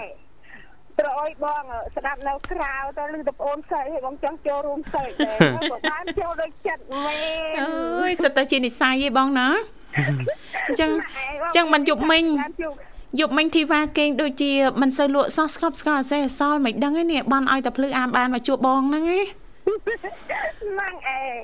[0.98, 1.62] ត្រអុយបង
[1.96, 5.36] ស្ដាប់នៅក្រៅទៅលឺតែប្អូនសើចឲ្យបងចង់ចូលរួមសើចដែរ
[5.72, 7.16] បើបានចូលដូចចិត្តមែ
[7.52, 9.48] នអើយសិតតែជានិស័យឯងបងណា
[9.96, 10.90] អញ្ចឹង
[11.44, 12.24] អញ្ចឹងមិនយប់មិញ
[13.20, 19.24] យប់មិញធីវ៉ាគេងដូចជាមិនសូវលក់សោះស្កប់ស្កល់អសេះអសល់មិនដឹងទេនេះបានឲ្យតែភ្លឺអាមបានមកជួបបងហ្នឹងឯង
[19.62, 21.42] ហ្នឹងឯង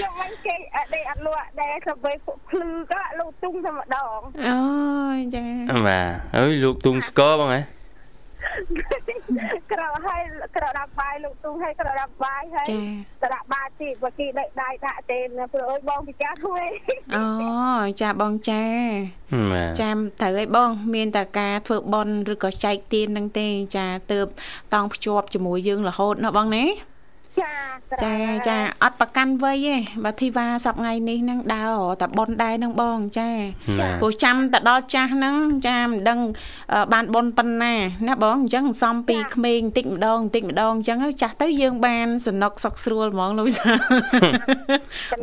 [0.00, 2.16] យកមិនគេអត់ដេកអត់លក់ដែរទៅពេល
[2.48, 4.60] ភ្លឺក៏លោកទុំតែម្ដងអូ
[5.16, 5.44] យចា
[5.86, 7.60] បាទអើយលោកទុំស្គរបងហ៎
[9.72, 10.22] ក្រឲ្យ
[10.56, 12.66] ក្រដាក់បាយលោកទូឲ្យក្រដាក់បាយហើយ
[13.22, 15.18] ទៅដាក់បាយទៀតបើគេដេកដៃដាក់ទេ
[15.52, 16.62] ព្រោះអើយបងពិចារធ្វើ
[17.16, 17.24] អូ
[18.02, 18.64] ចាបងចា
[19.80, 24.18] ចាំត្រូវឲ្យបង មានតែការធ្វើបន់ឬក៏ចែកទាននឹងទេ ចាទៅ
[24.74, 26.64] តង់ភ្ជាប់ជាមួយយើងរហូតណាបងណា
[27.42, 28.14] ចា
[28.48, 33.28] ចាអត់ប្រកាន់វ័យទេបើធីវ៉ាសប្ងៃនេះនឹងដើរតែប៉ុនដែរនឹងបងចា
[34.00, 35.34] ព្រោះចាំទៅដល់ចាស់ហ្នឹង
[35.66, 36.18] ចាមិនដឹង
[36.92, 37.74] បានប៉ុនប៉ុណ្ណា
[38.08, 43.72] ណាបងអញ្ចឹងសំពីក្មេងតិចម្ដងតិចម្ដងអញ្ចឹងចាស់ទៅយើងបានសំណុកសុកស្រួលហ្មងលោកវិសា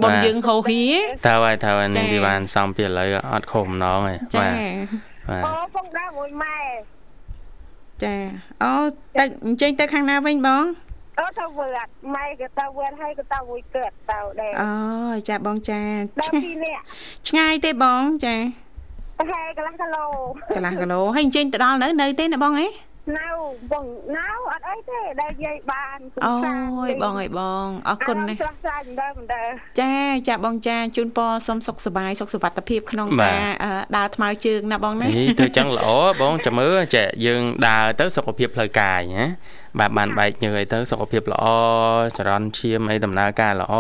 [0.04, 0.84] ប៉ុនយើងហោហៀ
[1.28, 4.48] តើហើយតើហើយនេះទីបានសំពីឥឡូវអត់ខុសម្ដងទេចា
[5.30, 6.60] អូពងដែរមួយម៉ែ
[8.04, 8.16] ចា
[8.64, 8.72] អូ
[9.20, 10.64] ទៅអញ្ចឹងទៅខាងណាវិញបង
[11.20, 14.70] អត់ទៅវត្តម៉ែក៏ទៅវត្តហើយក៏ទៅមួយកើតទៅដែរអូ
[15.30, 15.82] ចាបងចា
[16.20, 16.78] ដល់ពីនេះ
[17.28, 18.36] ឆ្ងាយទេបងចា
[19.32, 20.06] ហើយកន្លះគីឡូ
[20.56, 22.68] កន្លះគីឡូហើយអញ្ចឹងទៅដល់នៅនៅទេណាបងអី
[23.18, 23.28] នៅ
[23.72, 23.86] បង
[24.18, 29.50] នៅអត់អីទេដែលយាយបានអូយបងអើយបងអរគុណណាស់ស្រស់ស្រាយមិនដែរមិនដែរ
[29.82, 29.94] ចា
[30.28, 33.44] ចាបងចាជូនពរសុំសុខសប្បាយសុខសុវត្ថិភាពក្នុងការ
[33.98, 35.88] ដើរថ្មើរជើងណាបងណានេះទៅចឹងល្អ
[36.22, 39.26] បងចាំមើលចាយើងដើរទៅសុខភាពផ្លូវកាយណា
[39.80, 41.46] បាទបានបែកញើអីទៅសុខភាពល្អ
[42.18, 43.74] ចរន្តឈាមអីដំណើរការល្អ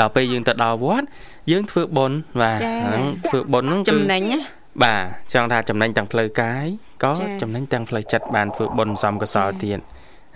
[0.00, 1.06] ដល់ពេលយើងទៅដល់វត្ត
[1.50, 4.38] យើងធ្វើបុណ្យបាទហ្នឹងធ្វើបុណ្យហ្នឹងចំណេញណា
[4.82, 6.66] បាទចង់ថាចំណេញទាំងផ្លូវកាយ
[7.02, 7.10] ក៏
[7.42, 9.80] ចំណេញទាំងផ្លូវចិត្តបានធ្វើបុណ្យសំកុសលទៀត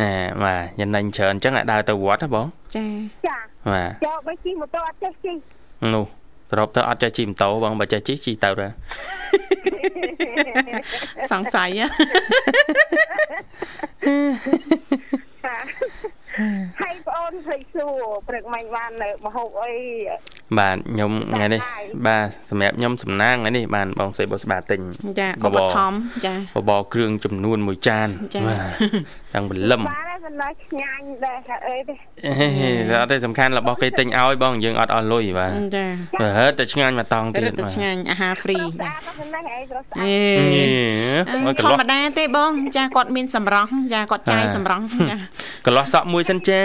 [0.00, 0.10] អា
[0.42, 2.46] បាទចំណេញច្រើនអញ្ចឹងឲ្យដើរទៅវត្តណាបង
[2.76, 2.86] ចា
[3.26, 3.38] ចា
[3.72, 5.36] បាទចូលបើជិះម៉ូតូអត់ចេះជិះ
[5.94, 6.04] នោះ
[6.52, 8.66] ត្រប់ទៅអត់ចេះជិះម៉ូតូបងបើចេះជិះជិះទៅទៅ
[11.32, 11.86] សង្ស័យហើ
[16.92, 19.72] យបងអូនឃើញសួរព្រឹកមិញបាននៅមហូបអី
[20.58, 21.60] បាទខ្ញុំថ្ងៃនេះ
[22.06, 24.80] បាទសម្រាប់ខ្ញុំសំណាងថ្ងៃនេះបានបងស្រីបុស្បាទិញ
[25.20, 28.08] ចាឧបត្ថម្ភចាបបរគ្រឿងចំនួនមួយចាន
[28.48, 28.62] បាទ
[29.34, 31.94] ទាំងបលឹមបាទមិនដល់ឆ្ងាញ់ដែរអីទេ
[33.00, 35.86] អត់ទេសំខាន់របស់គេទិញឲ្យបងយើងអត់អស់លុយបាទចា
[36.20, 38.90] បើហឺតែឆ្ងាញ់មកតង់ទៀតបាទឆ្ងាញ់អាហារហ្វ្រីចា
[40.02, 45.16] អេធម្មតាទេបង ចាគាត់មានសម្រស់ចាគាត់ចាយសម្រស់ចា
[45.66, 46.64] កន្លោះសក់មួយសិនចា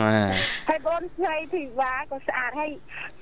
[0.00, 0.34] បាទ
[0.68, 2.70] ហើយបងស្រីធីវ៉ាក៏ស្អាតហើយ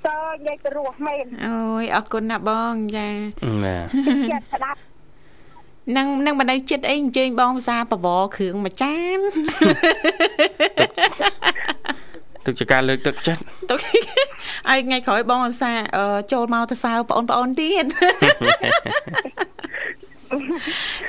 [0.06, 3.08] តនិយាយទៅរស់មែនអូយអរគុណណាបងចា
[3.64, 3.86] បាទ
[4.32, 4.78] ចិត្តស្ដាប់
[5.96, 9.18] នឹងនឹងបណ្ដៃចិត្តអីអញ្ជើញបងភាសាបវរគ្រឿងមួយចាន
[12.46, 15.72] ទឹកជាការលើកទឹកចិត្តទុកឲ្យថ្ងៃក្រោយបងភាសា
[16.32, 17.84] ចូលមកទៅសើបងប្អូនទៀត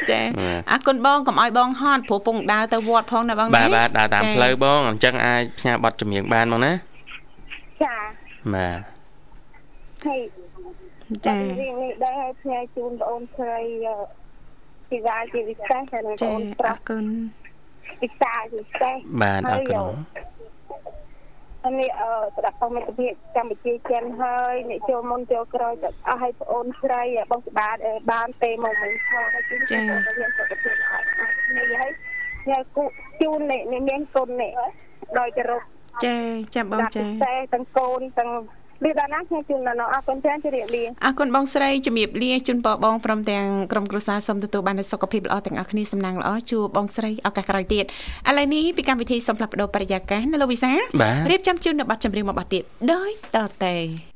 [0.09, 0.21] ចា
[0.71, 6.73] អរគុណបងកុំឲ្យបងហត់ព្រោះពងដើរទៅវត្តផងណាបងបាទបាទដើរតាមផ្លូវបងអញ្ចឹងអាចផ្ញើប័ណ្ណចម្រៀងបានបងណា
[7.83, 7.95] ចា
[8.53, 8.79] បាទ
[10.05, 10.21] ហើយ
[11.27, 13.59] ចារៀងនេះដែរឲ្យផ្ញើជូនបងអូនស្រី
[14.89, 17.05] ជីវ៉ាជាពិសេសហើយបងអូនប្រុសអរគុណ
[18.01, 19.85] ពិសាជាពិសេសបាទអរគុណ
[21.79, 27.75] នេះអឺស្ដាប់មិត្តភាពកម្ពុជាចិនហើយអ្នកចូលមុនចូលក្រោយទៅអស់ឲ្យបងអូនស្រីបងស្បាត
[28.11, 29.81] បានទេមកវិញផងហើយជូនចា៎
[30.19, 30.93] មានសុខភាពល្អ
[31.57, 31.91] នេះហើយ
[32.49, 32.83] ញ៉ែគូ
[33.21, 34.51] ជូននេះមានកូននេះ
[35.19, 35.61] ដោយចរុក
[36.05, 36.15] ចា
[36.55, 38.31] ចាំបងចាតែទាំងកូនទាំង
[38.83, 47.85] លឺដល់ណាខ្ញុំជូនដល់អរគុណច្រើនជម្រាបលាអរគុណបងស្រីជំរាបលាជូនពរបងព្រមទាំងក្រុមគ្រួសារសូមទទួលបានសុខភាពល្អទាំងអស់គ្នាសំណាងល្អជួបបងស្រីឱកាសក្រោយទៀត
[48.29, 50.71] ឥឡូវនេះពីកម្មវិធីសូមផ្លាស់ប្ដូរបរិយាកាសនៅលោកវិសា
[51.31, 54.12] រៀបចំជូននៅប័ណ្ណចម្រៀងមួយប័ណ្ណទៀតដោយតទៅ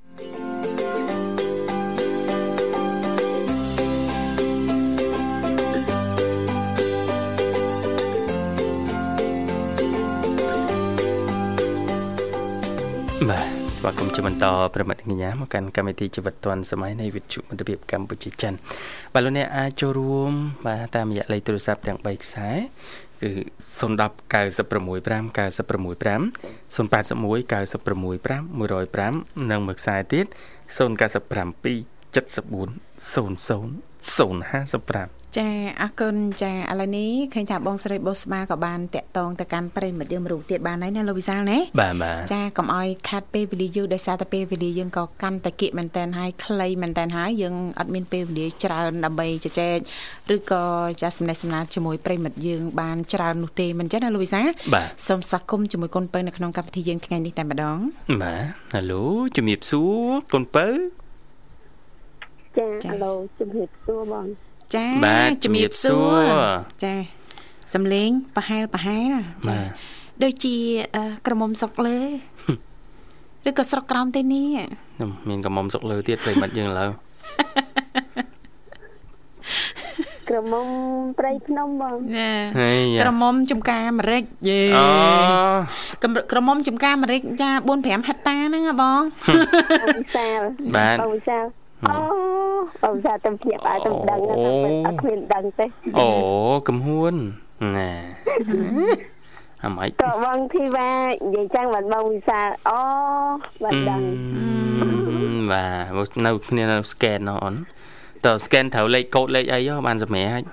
[13.87, 14.45] វាគមន៍ជាបន្ត
[14.75, 18.53] ប្រិមិត្តកញ្ញាមកកាន់កម្មវិធីជីវិតឌွန်សម័យនៃវិទ្យុមិត្តភាពកម្ពុជាចិន
[19.13, 20.31] បាទលោកអ្នកអាចចូលរួម
[20.65, 22.49] បាទតាមរយៈលេខទូរស័ព្ទទាំង3ខ្សែ
[23.21, 23.31] គឺ
[23.79, 25.39] 010 965 965
[26.75, 30.25] 081 965 105និងមួយខ្សែទៀត
[30.77, 30.77] 097
[32.13, 32.69] 74
[33.13, 33.33] 00
[35.11, 35.49] 055 ចា
[35.81, 49.77] អរគុណចាឥឡូវនេះឃើញថាបងស្រីបូស្បាក៏បានតាក់តងទៅកាន់ប្រិមិត្តយើងរូបទៀតបានហើយណាលោកវិសាលណាបាទបាទចាកុំឲ្យខាត់ពេលវេលាយូរដោយសារតែពេលវេលាយើងក៏កាន់តែគៀកមែនតែនហើយខ្លីមែនតែនហើយយើងអត់មានពេលវេលាច្រើនដើម្បីជជែក
[50.35, 50.63] ឬក៏
[51.01, 54.47] ចាសំណេះសំណាលជាមួយប្រិមិត្តយើងបានច្រើននោះទេមិនចឹងណាលោកវិសាល
[55.07, 57.77] សូមស្វាគមន៍ជាមួយកូនពៅនៅក្នុងកម្មវិធីយើងថ្ងៃនេះតែម្ដង
[58.21, 59.03] បាទហៅឡូ
[59.35, 59.99] ជំរាបសួរ
[60.33, 60.67] កូនពៅ
[62.57, 64.27] ចាហៅឡូជំរាបសួរបង
[64.75, 64.85] ចា
[65.43, 66.23] ជំរាបសួរ
[66.83, 66.93] ចា
[67.73, 69.13] សំលេងប្រហែលប្រហែល
[69.47, 69.57] ចា
[70.23, 70.55] ដូចជា
[71.27, 71.99] ក្រមុំសុកលើ
[73.47, 74.49] ឬក៏ស្រុកក្រោមទេនេះ
[75.29, 76.89] មានក្រមុំសុកលើទៀតប្រិមិត្តយើងឥឡូវ
[80.29, 80.67] ក្រមុំ
[81.19, 82.31] ព្រៃភ្នំបងចា
[83.03, 84.85] ក្រមុំចំការអាមេរិកយេអូ
[86.31, 89.01] ក្រមុំចំការអាមេរិកចា4 5ហិតតាហ្នឹងហ៎បង
[89.97, 90.41] វិសាល
[90.75, 91.45] បាទបងវិសាល
[91.85, 91.95] អូ
[92.83, 95.65] បងសាទៅភ្ញាក់ឲ្យទៅដឹងអត់គ្មានដឹងទេ
[95.99, 96.09] អូ
[96.67, 97.13] កំហួន
[97.77, 97.91] ណា
[99.63, 100.91] អាម៉េចតបងធីវ៉ា
[101.33, 102.79] និយាយចឹងបាត់បងវិសាអូ
[103.63, 104.01] បាត់ដឹង
[105.51, 105.65] បា
[106.07, 107.55] ទនៅគ្នានៅ scan ណោះអូន
[108.25, 110.43] តើ scan ត្រូវលេខកូដលេខអីហ៎បានសម្រាប់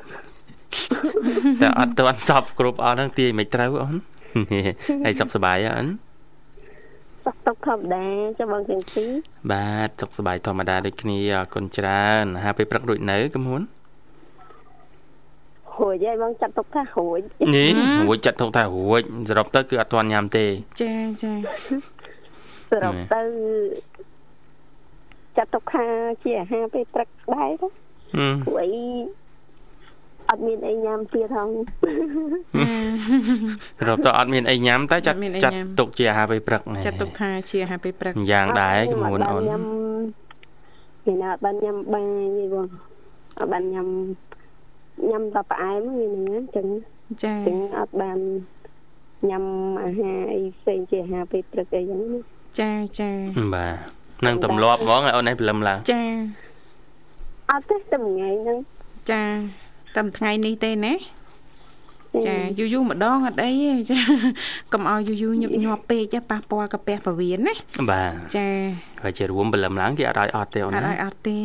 [1.61, 3.95] តែអត់ទាន់សពគ្រប់អស់ហ្នឹងទាយមិនត្រូវអូន
[5.05, 5.91] ហើយសុខសប្បាយអត់
[7.25, 8.07] សុខទុក្ខធម្មតា
[8.39, 9.11] ចាំបងទាំងពីរ
[9.53, 13.63] បាទសុខសប្បាយធម្មតាដូចគ្នាអរគុណច្រើនហាពេលព្រឹករួចនៅកំហ៊ុន
[15.77, 17.21] រួចហើយបងចាត់ទុកថារួច
[17.57, 17.73] នេះ
[18.07, 20.47] រួចចាត់ទុកថារួចសរុបទៅគឺអត់ទាន់ញ៉ាំទេ
[20.83, 21.33] ចាចា
[22.71, 23.23] សរុបទៅ
[25.37, 25.87] ចាត់ទុកថា
[26.23, 27.69] ជាអាហារពេលព្រឹកដែរទៅ
[28.45, 28.71] ព្រោះអី
[29.24, 29.24] អ
[30.35, 31.49] ត់មានអីញ៉ាំទៀតហង
[33.89, 39.63] រកទៅអត់មានអីញ៉ាំតែចាត់ចាត់ទុកជាអាហារពេលព្រឹកចាត់ទុកថាជាអាហារពេលព្រឹកយ៉ាងដែរគមុនអូនញ៉ាំ
[41.05, 42.05] គេណាអត់បានញ៉ាំបាយ
[42.39, 42.67] ទេបង
[43.39, 43.89] អត់បានញ៉ាំ
[45.11, 46.67] ញ៉ាំតែផ្អែមវាហ្នឹងអញ្ចឹង
[47.25, 48.19] ចាចឹងអត់បាន
[49.31, 49.45] ញ៉ាំ
[49.85, 52.01] អាហារអីផ្សេងជាអាហារពេលព្រឹកអីចឹង
[52.61, 53.11] ចាចា
[53.55, 56.03] បាទនឹងទម្លាប់ហ្មងអូនឯងព្រលឹមឡើងចា
[57.51, 58.59] អត់ទេតែមួយថ្ងៃហ្នឹង
[59.11, 59.23] ចា
[59.97, 60.95] តែថ្ងៃនេះទេណា
[62.27, 63.99] ចាយូរយូរម្ដងអត់អីទេចា
[64.73, 67.55] កុំឲ្យយូរយូរញឹកញាប់ពេកប៉ះពាល់កាពះពវៀនណា
[67.91, 68.49] បាទចា
[69.03, 71.41] ហើយជារួមបលឹមឡើងគេអត់ឲ្យអត់ទេអូនណាអត់ឲ្យអត់ទេ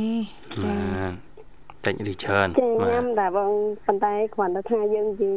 [0.64, 0.76] ចា
[1.86, 2.48] តិចរីច្រើន
[2.90, 3.52] ញ៉ាំតែបង
[3.86, 5.32] ប៉ុន្តែគ្រាន់តែថាយើងជា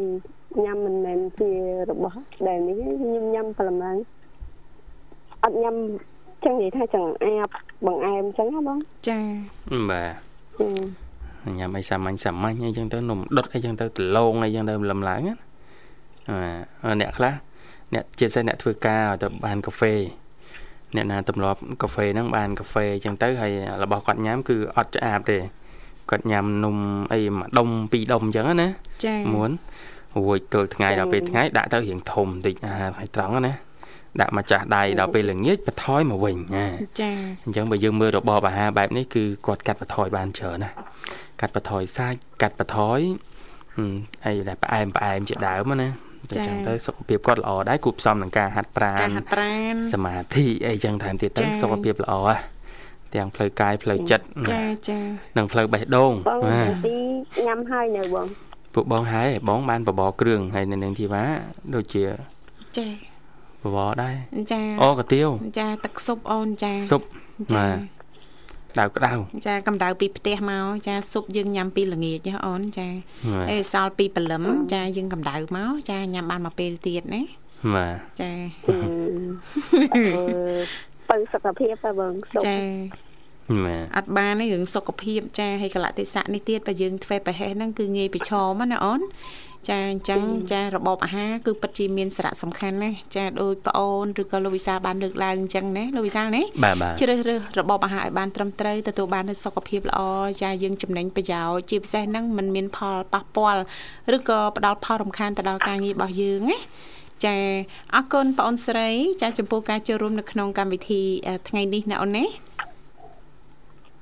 [0.65, 1.51] ញ៉ាំមិនមែនជា
[1.91, 3.97] របស់ដែលនេះខ្ញុំញ៉ាំបលឹមឡើង
[5.45, 5.77] អត់ញ៉ាំ
[6.45, 7.49] ចឹងនិយាយថាចង្អាប
[7.87, 9.21] បង្អែមចឹងណាបងចា
[9.91, 10.15] បាទ
[11.59, 15.37] ញ៉ាំអីសាមញ្ញសាមញ្ញអីចឹងទៅនំដុតអីចឹងទៅដលងអីចឹងទៅលំឡើងណា
[17.01, 17.33] អ្នកខ្លះ
[17.95, 19.95] អ្នកជាពិសេសអ្នកធ្វើការទៅបានកាហ្វេ
[20.97, 23.53] អ្នកណាទម្លាប់កាហ្វេហ្នឹងបានកាហ្វេអញ្ចឹងទៅហើយ
[23.83, 25.39] របស់គាត់ញ៉ាំគឺអត់ឆ្អាបទេ
[26.11, 26.77] គាត់ញ៉ាំនំ
[27.13, 28.69] អីមួយដុំពីរដុំអញ្ចឹងណា
[29.05, 29.51] ចា៎មួន
[30.17, 33.55] រួចទល់ថ្ងៃដល់ពេលថ្ងៃដាក់ទៅរៀងធំបន្តិចអាហើយត្រង់ណា
[34.21, 36.67] ដាក់មកចាស់ដៃដល់ពេលល្ងាចបន្ថយមកវិញណា
[37.01, 37.11] ចា
[37.45, 40.71] អញ្ចឹងបើយើងមើលរបបអាហារបែបនេះគឺគាត់កាត់បន្ថយបានច្រើនណា
[41.43, 43.01] កាត់បន្ថយសាច់កាត់បន្ថយ
[44.25, 45.89] អីដែលផ្អែមផ្អែមជាដើមណា
[46.31, 49.09] អញ្ចឹងទៅសុខភាពគាត់ល្អដែរគូផ្សំនឹងការហាត់ប្រាណ
[49.93, 52.37] សមាធិអីចឹងថែមទៀតទៅសុខភាពល្អហ៎
[53.15, 54.99] ទាំងផ្លូវកាយផ្លូវចិត្តចាចា
[55.37, 56.97] និងផ្លូវបេះដូងបាទទី
[57.47, 58.27] ញ៉ាំហើយនៅបង
[58.75, 61.25] ពួកបងហើយបងបានបបរគ្រឿងហើយនៅនឹងធីវ៉ា
[61.75, 62.05] ដូចជា
[62.79, 62.89] ចា
[63.65, 64.15] បបរដែរ
[64.53, 65.29] ចាអូកាទៀវ
[65.59, 67.03] ចាទឹកស៊ុបអូនចាស៊ុប
[67.57, 67.77] បាទ
[68.73, 69.13] ក្តៅក្តៅ
[69.47, 72.89] ចាកម្ដៅពីផ្ទះមកចាស៊ុបយើងញ៉ាំពីល្ងាចណាអូនចា
[73.51, 74.45] អេសល់ពីព្រលឹម
[74.75, 77.23] ចាយើងកម្ដៅមកចាញ៉ាំបានមកពេលទៀតណា
[77.75, 78.31] បាទចា
[81.09, 82.15] បើសុខភាពហ៎បង
[82.47, 82.59] ចា
[83.97, 89.01] អត់បានទេរឿងសុខភាពចាហើយកលតិសៈនេះទៀតបើយើងធ្វើប្រហែសហ្នឹងគឺងាយប្រឈមណាអូន
[89.69, 90.21] ចាអញ្ចឹង
[90.53, 96.43] ចារបបអាហារគឺពិតជាមានសារៈសំខាន់ណាស់ចាដោយប្អូនឬក៏លោកវិសាបានលើកឡើងអញ្ចឹងណាលោកវិសាណា
[97.01, 100.01] ជ្រើសរើសរបបអាហារឲ្យបានត្រឹមត្រូវទទួលបាននូវសុខភាពល្អ
[100.43, 103.63] ចាយើងចំណេញប្រយោជន៍ជាពិសេសហ្នឹងมันមានផលប៉ះពាល់
[104.17, 106.59] ឬក៏ផ្ដល់ផលរំខានទៅដល់ការងាររបស់យើងណា
[107.25, 107.37] ចា
[107.95, 108.89] អរគុណបងអូនស្រី
[109.23, 111.03] ចាចំពោះការចូលរួមនៅក្នុងកម្មវិធី
[111.49, 112.25] ថ្ងៃនេះណាអូនណា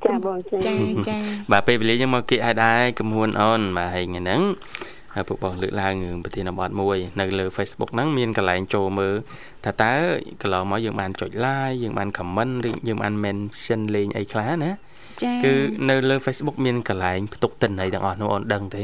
[0.04, 0.74] ចាបងចា
[1.08, 1.16] ចា
[1.52, 4.42] បាទពេលវេលាយើងមកគៀកឲ្យដែរកំហួនអូនបាទហើយថ្ងៃហ្នឹង
[5.14, 9.14] ហើយពួកបងលើកឡើងរឿងប្រធានបទមួយ នៅលើ Facebook ហ្នឹងមានកន្លែងចូលមើល
[9.64, 9.94] ថាតើ
[10.42, 14.70] កន្លងមកយើងបានចុច like យើងបាន comment ឬយើងបាន mention លេងអីខ្លះណា
[15.22, 15.52] ចាគឺ
[15.88, 18.82] នៅលើ Facebook មានកន្លែងផ្ទុកតិនអីទាំងអស់នោះអូនដឹងទេ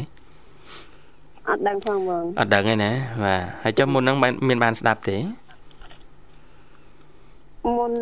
[1.48, 2.92] អត់ដឹងផងបងអត់ដឹងទេណា
[3.24, 4.16] បាទហើយចុះមុនហ្នឹង
[4.48, 5.16] មានបានស្ដាប់ទេ
[7.76, 7.92] មុន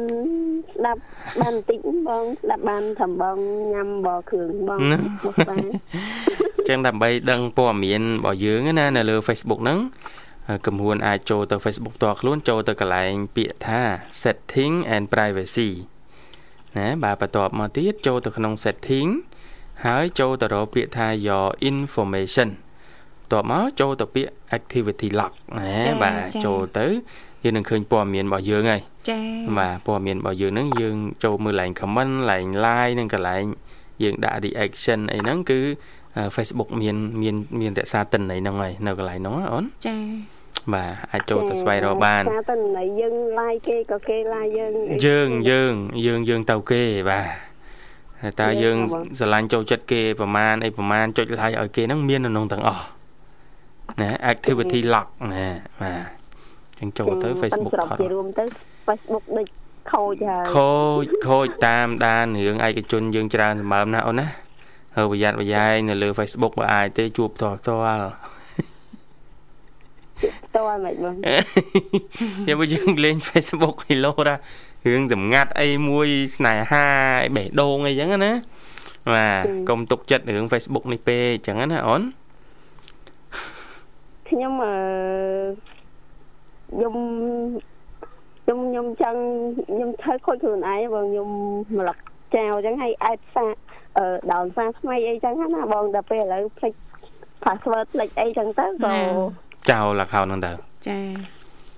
[0.75, 1.01] ស្ដាប់
[1.41, 3.39] បានបន្តិចបងស្ដាប់បានត្រឹមបង
[3.73, 4.93] ញ៉ាំបគ្រឿងបងម
[5.33, 5.65] កបាន
[6.69, 9.79] ចឹងដើម្បីដឹងព័ត៌មានរបស់យើងណានៅលើ Facebook ហ្នឹង
[10.67, 13.81] កំហួនអាចចូលទៅ Facebook តខ្លួនចូលទៅកន្លែងពាក្យថា
[14.23, 15.69] setting and privacy
[16.77, 19.09] ណាបាទបន្ទាប់មកទៀតចូលទៅក្នុង setting
[19.87, 22.49] ហើយចូលទៅរកពាក្យថា your information
[23.21, 26.87] បន្ទាប់មកចូលទៅពាក្យ activity log ណាបាទចូលទៅ
[27.43, 29.25] យើងនឹងឃើញព័ត៌មានរបស់យើងហើយ ចា៎
[29.59, 33.45] បាទព័ត៌មានរបស់យើងហ្នឹងយើងចូលមើល line comment line like និងកន្លែង
[34.03, 35.61] យើងដាក់ reaction អីហ្នឹងគឺ
[36.37, 40.01] Facebook មានមានមានរក្សាតិន័យហ្នឹងហើយនៅកន្លែងហ្នឹងអូនចា៎
[40.73, 44.73] បាទអាចចូលទៅស្វែងរកបានថាតិន័យយើង like គេក៏គេ like យើង
[45.07, 45.73] យើងយើង
[46.07, 48.77] យើងយើងទៅគេបាទតើយើង
[49.19, 52.85] ស្រឡាញ់ចូលចិត្តគេប្រមាណអីប្រមាណចុច like ឲ្យគេហ្នឹងមាននៅក្នុងទាំងអស់
[54.01, 55.47] ណា activity lock ណា
[55.83, 58.45] បាទចឹងចូលទៅ Facebook ថតរួមទៅ
[58.87, 59.47] Facebook ដូច
[59.93, 64.26] ខូចហើយខូចខូចតាមដានរឿងឯកជនយើងច្រើនសម្បើមណាអូនណា
[64.97, 68.07] ហើយប្រយ័ត្នប្រយែងនៅលើ Facebook បើអាចទេជួបផ្ទាល់ផ្ទាល់
[70.57, 71.14] តើមិនបង
[72.49, 74.35] យើងបើយើងលេង Facebook គីឡូណា
[74.87, 76.87] រឿងសម្ងាត់អីមួយស្នេហា
[77.24, 78.32] អីបេះដូងអីចឹងណា
[79.12, 82.03] បាទកុំទុកចិត្តរឿង Facebook នេះពេកចឹងណាអូន
[84.28, 84.74] ខ្ញុំអឺ
[86.70, 86.95] ខ្ញុំ
[88.45, 89.21] ខ្ញុំខ្ញុំចង់
[89.71, 91.29] ខ្ញុំធ្វើខូចខ្លួនឯងបងខ្ញុំ
[91.79, 91.99] ម្លឹក
[92.35, 93.47] ចោលអញ្ចឹងឲ្យអែតសា
[93.99, 96.73] អឺដោនសាថ្មីអីចឹងណាបងដល់ពេលឥឡូវភ្លេច
[97.45, 98.95] password ភ្លេចអីចឹងទៅក៏
[99.71, 100.53] ចោល account ហ្នឹងទៅ
[100.89, 100.99] ចា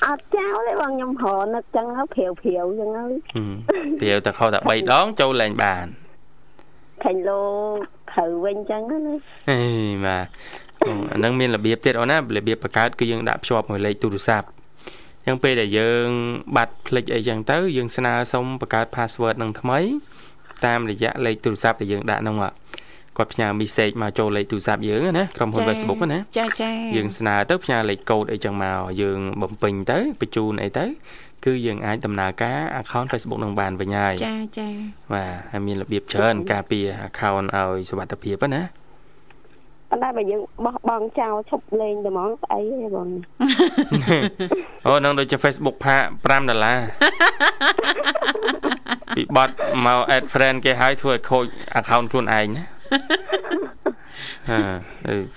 [0.06, 3.12] អត់ចោលទេបងខ្ញុំរនឹកចឹងហើយព្រាវព្រាវចឹងហើយ
[4.00, 5.86] ព្រាវតែខុសតែ3ដងចូលលែងបាន
[7.04, 7.42] ខាញ់លោ
[8.12, 8.98] ត្រូវវិញចឹងណា
[9.50, 9.60] អេ
[10.06, 10.26] បាទ
[11.12, 14.46] អានឹងមានរបៀបទៀតអូនណារបៀបបង្កើតគឺយើងដាក់ភ្ជាប់មួយលេខទូរស័ព្ទ
[15.26, 16.08] ចឹងពេលដែលយើង
[16.56, 19.78] បាត់ភ្លេចអីចឹងទៅយើងស្នើសុំបង្កើត password នឹងថ្មី
[20.66, 22.36] តាមរយៈលេខទូរស័ព្ទដែលយើងដាក់នោះ
[23.18, 30.86] គាត់ផ្ញើ message មកចូលលេខទូរស័ព្ទយើងណាក្រុមហ៊ុន Facebook ណាចាចាយើងស្នើទៅផ្ញើលេខកូដអីចឹងមកយើងបំពេញទៅបញ្ជូនអីទៅ
[31.44, 34.68] គឺយើងអាចដំណើរការ account Facebook នឹងបានវិញហើយចាចា
[35.12, 38.62] បាទហើយមានរបៀបច្រើនការពារ account ឲ្យសុវត្ថិភាពណា
[39.96, 43.08] ប៉ុន្តែបើយើងបោះបង់ចោលឈប់លេងតែហ្មងស្អីទេបង
[44.86, 46.78] អូនឹងដូចជា Facebook ផាក5ដុល្លារ
[49.16, 51.44] ពីបត់មក add friend គេឲ្យធ្វើឲ្យខូច
[51.80, 52.64] account ខ្លួនឯងណា
[54.50, 54.60] ហ่า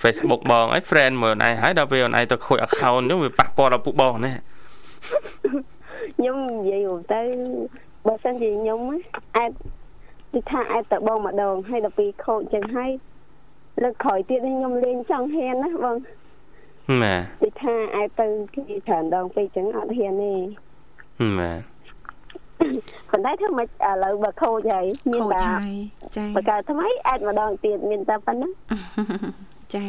[0.02, 4.32] Facebook បងឲ្យ friend មើលអូនឯងហើយដល់ពេលអូនឯងទៅខូច account ហ្នឹងវាប៉ះពាល់ដល់ពួកបងណា
[6.16, 7.20] ខ្ញុំនិយាយទៅ
[8.06, 8.80] បើសិនជាខ្ញុំ
[9.36, 9.50] អាច
[10.32, 12.90] គឺថាអាចទៅបងម្ដងហើយដល់ពេលខូចចឹងហើយ
[13.82, 15.96] លើកក្រោយទៀតខ្ញុំលេងចង់ហ៊ានណាបង
[17.02, 20.34] បាទគឺថាអាចទៅគេច្រើនដងពេកចឹងអត់ហ៊ានទេ
[21.40, 21.60] បាទ
[23.10, 25.40] ប៉ុន្តែធ្វើមិនឥឡូវបើខូចហើយមានបា
[26.16, 28.52] ចាបើកើតថ្មីអាចម្ដងទៀតមានតែប៉ុណ្ណឹង
[29.74, 29.84] ចា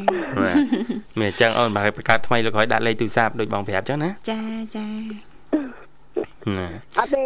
[1.19, 4.41] មានអញ្ចឹងអូនបើបង្កើតថ្មីលោកក្រោយដាក់លេខទូរស័ព្ទដូចបងប្រាប់ចឹងណាចា
[4.77, 4.87] ចា
[6.97, 7.25] អត់ទេ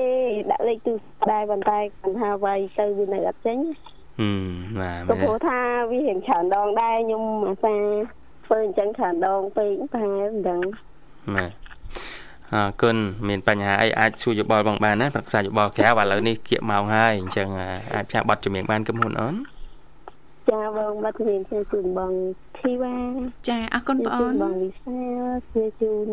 [0.51, 3.57] ដាក់លេខទូរស័ព្ទដែរប៉ុន្តែគាត់ថាវាយទៅវានៅអត់ចេញ
[4.19, 4.47] ហឹម
[4.79, 5.59] បាទព្រោះថា
[5.91, 7.75] វារៀងច្រើនដងដែរខ្ញុំអាសា
[8.45, 10.59] ធ្វើអញ្ចឹងច្រើនដងពេកប្រហែលមិនដឹង
[11.35, 11.51] បាទ
[12.53, 12.95] អរគុណ
[13.27, 17.47] មានបញ្ហាអីអាចសួរយោបល់បងបានណាប្រឹក្សាយោបល់ក្រៅឥឡូវនេះគៀកម៉ោងហើយអញ្ចឹង
[17.93, 19.35] អាចផ្សាយប័ណ្ណចម្រៀងបានកំហ៊ុនអូន
[20.49, 22.11] ចាបងប័ណ្ណចម្រៀងជួយជូនបង
[22.57, 22.95] ធីវ៉ា
[23.49, 24.97] ចាអរគុណបងអូនបងវិសា
[25.53, 26.09] ជួយជូន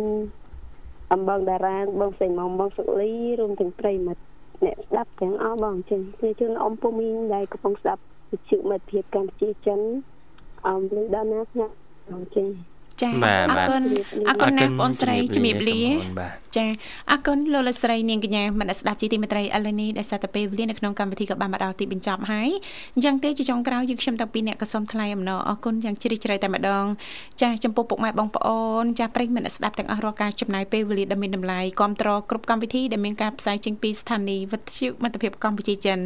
[1.12, 4.22] អំបងតារាបងសេងមុំបងសុលីរួមទាំងប្រិមិត្ត
[4.64, 9.80] អ្នកស្ដាប់ទាំងអស់បងចឹងជាជនអ៊ំពូមីងដែលកំពុងស្ដាប់វិទ្យុមិត្តភាពកម្ពុជាចិន
[10.68, 11.74] អមលើដល់ណាស្ងាត់
[12.10, 12.46] បងចឹង
[13.02, 13.10] ចា
[13.50, 13.82] អរគុណ
[14.28, 15.82] អរគុណណាស់បងស្រីជំរាបលា
[16.56, 16.66] ចា
[17.10, 22.50] អរគុណលោកលោកស្រីនាងកញ្ញាមនស្ដាប់ជីទីមេត្រីអលនីដែលសារតែពេលវេលានៅក្នុងកម្មវិធីក៏បានមកដល់ទីបញ្ចប់ហើយ
[22.94, 26.84] អញ្ចឹងទេជាចុងក្រោយយើងខ្ញុំតាំងពីអ្នកក៏សូមថ្លែងអំណរអរគុណយ៉ាងជ្រាលជ្រៅតែម្ដង
[27.42, 35.98] ចាចំពោះពុកម៉ែបងប្អូនចាប្រិយមិត្តស្ដាប់ទាំងអស់រាល់ការចំណាយពេលវេលាដ៏មានតម្លៃគ្រប់តរគ្រប់កម្មវិធីដែលមានការផ្សាយចេញពីស្ថានីយ៍វិទ្យុមិត្តភាពកម្ពុជាចិន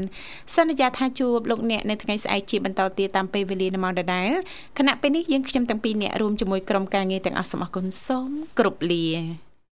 [0.54, 4.30] សន្យាថាជួបលោកអ្នកនៅថ្ងៃស្អែកជាបន្តទៀតតាមពេលវេលានៅម៉ោងដដែល
[4.78, 9.06] គណៈពេលនេះយើងខ្ញុំទាំងពីរអ្នករួមជាមួយក្រុមការងារទាំងអស់សូមអរគុណសូមគ្រប់លា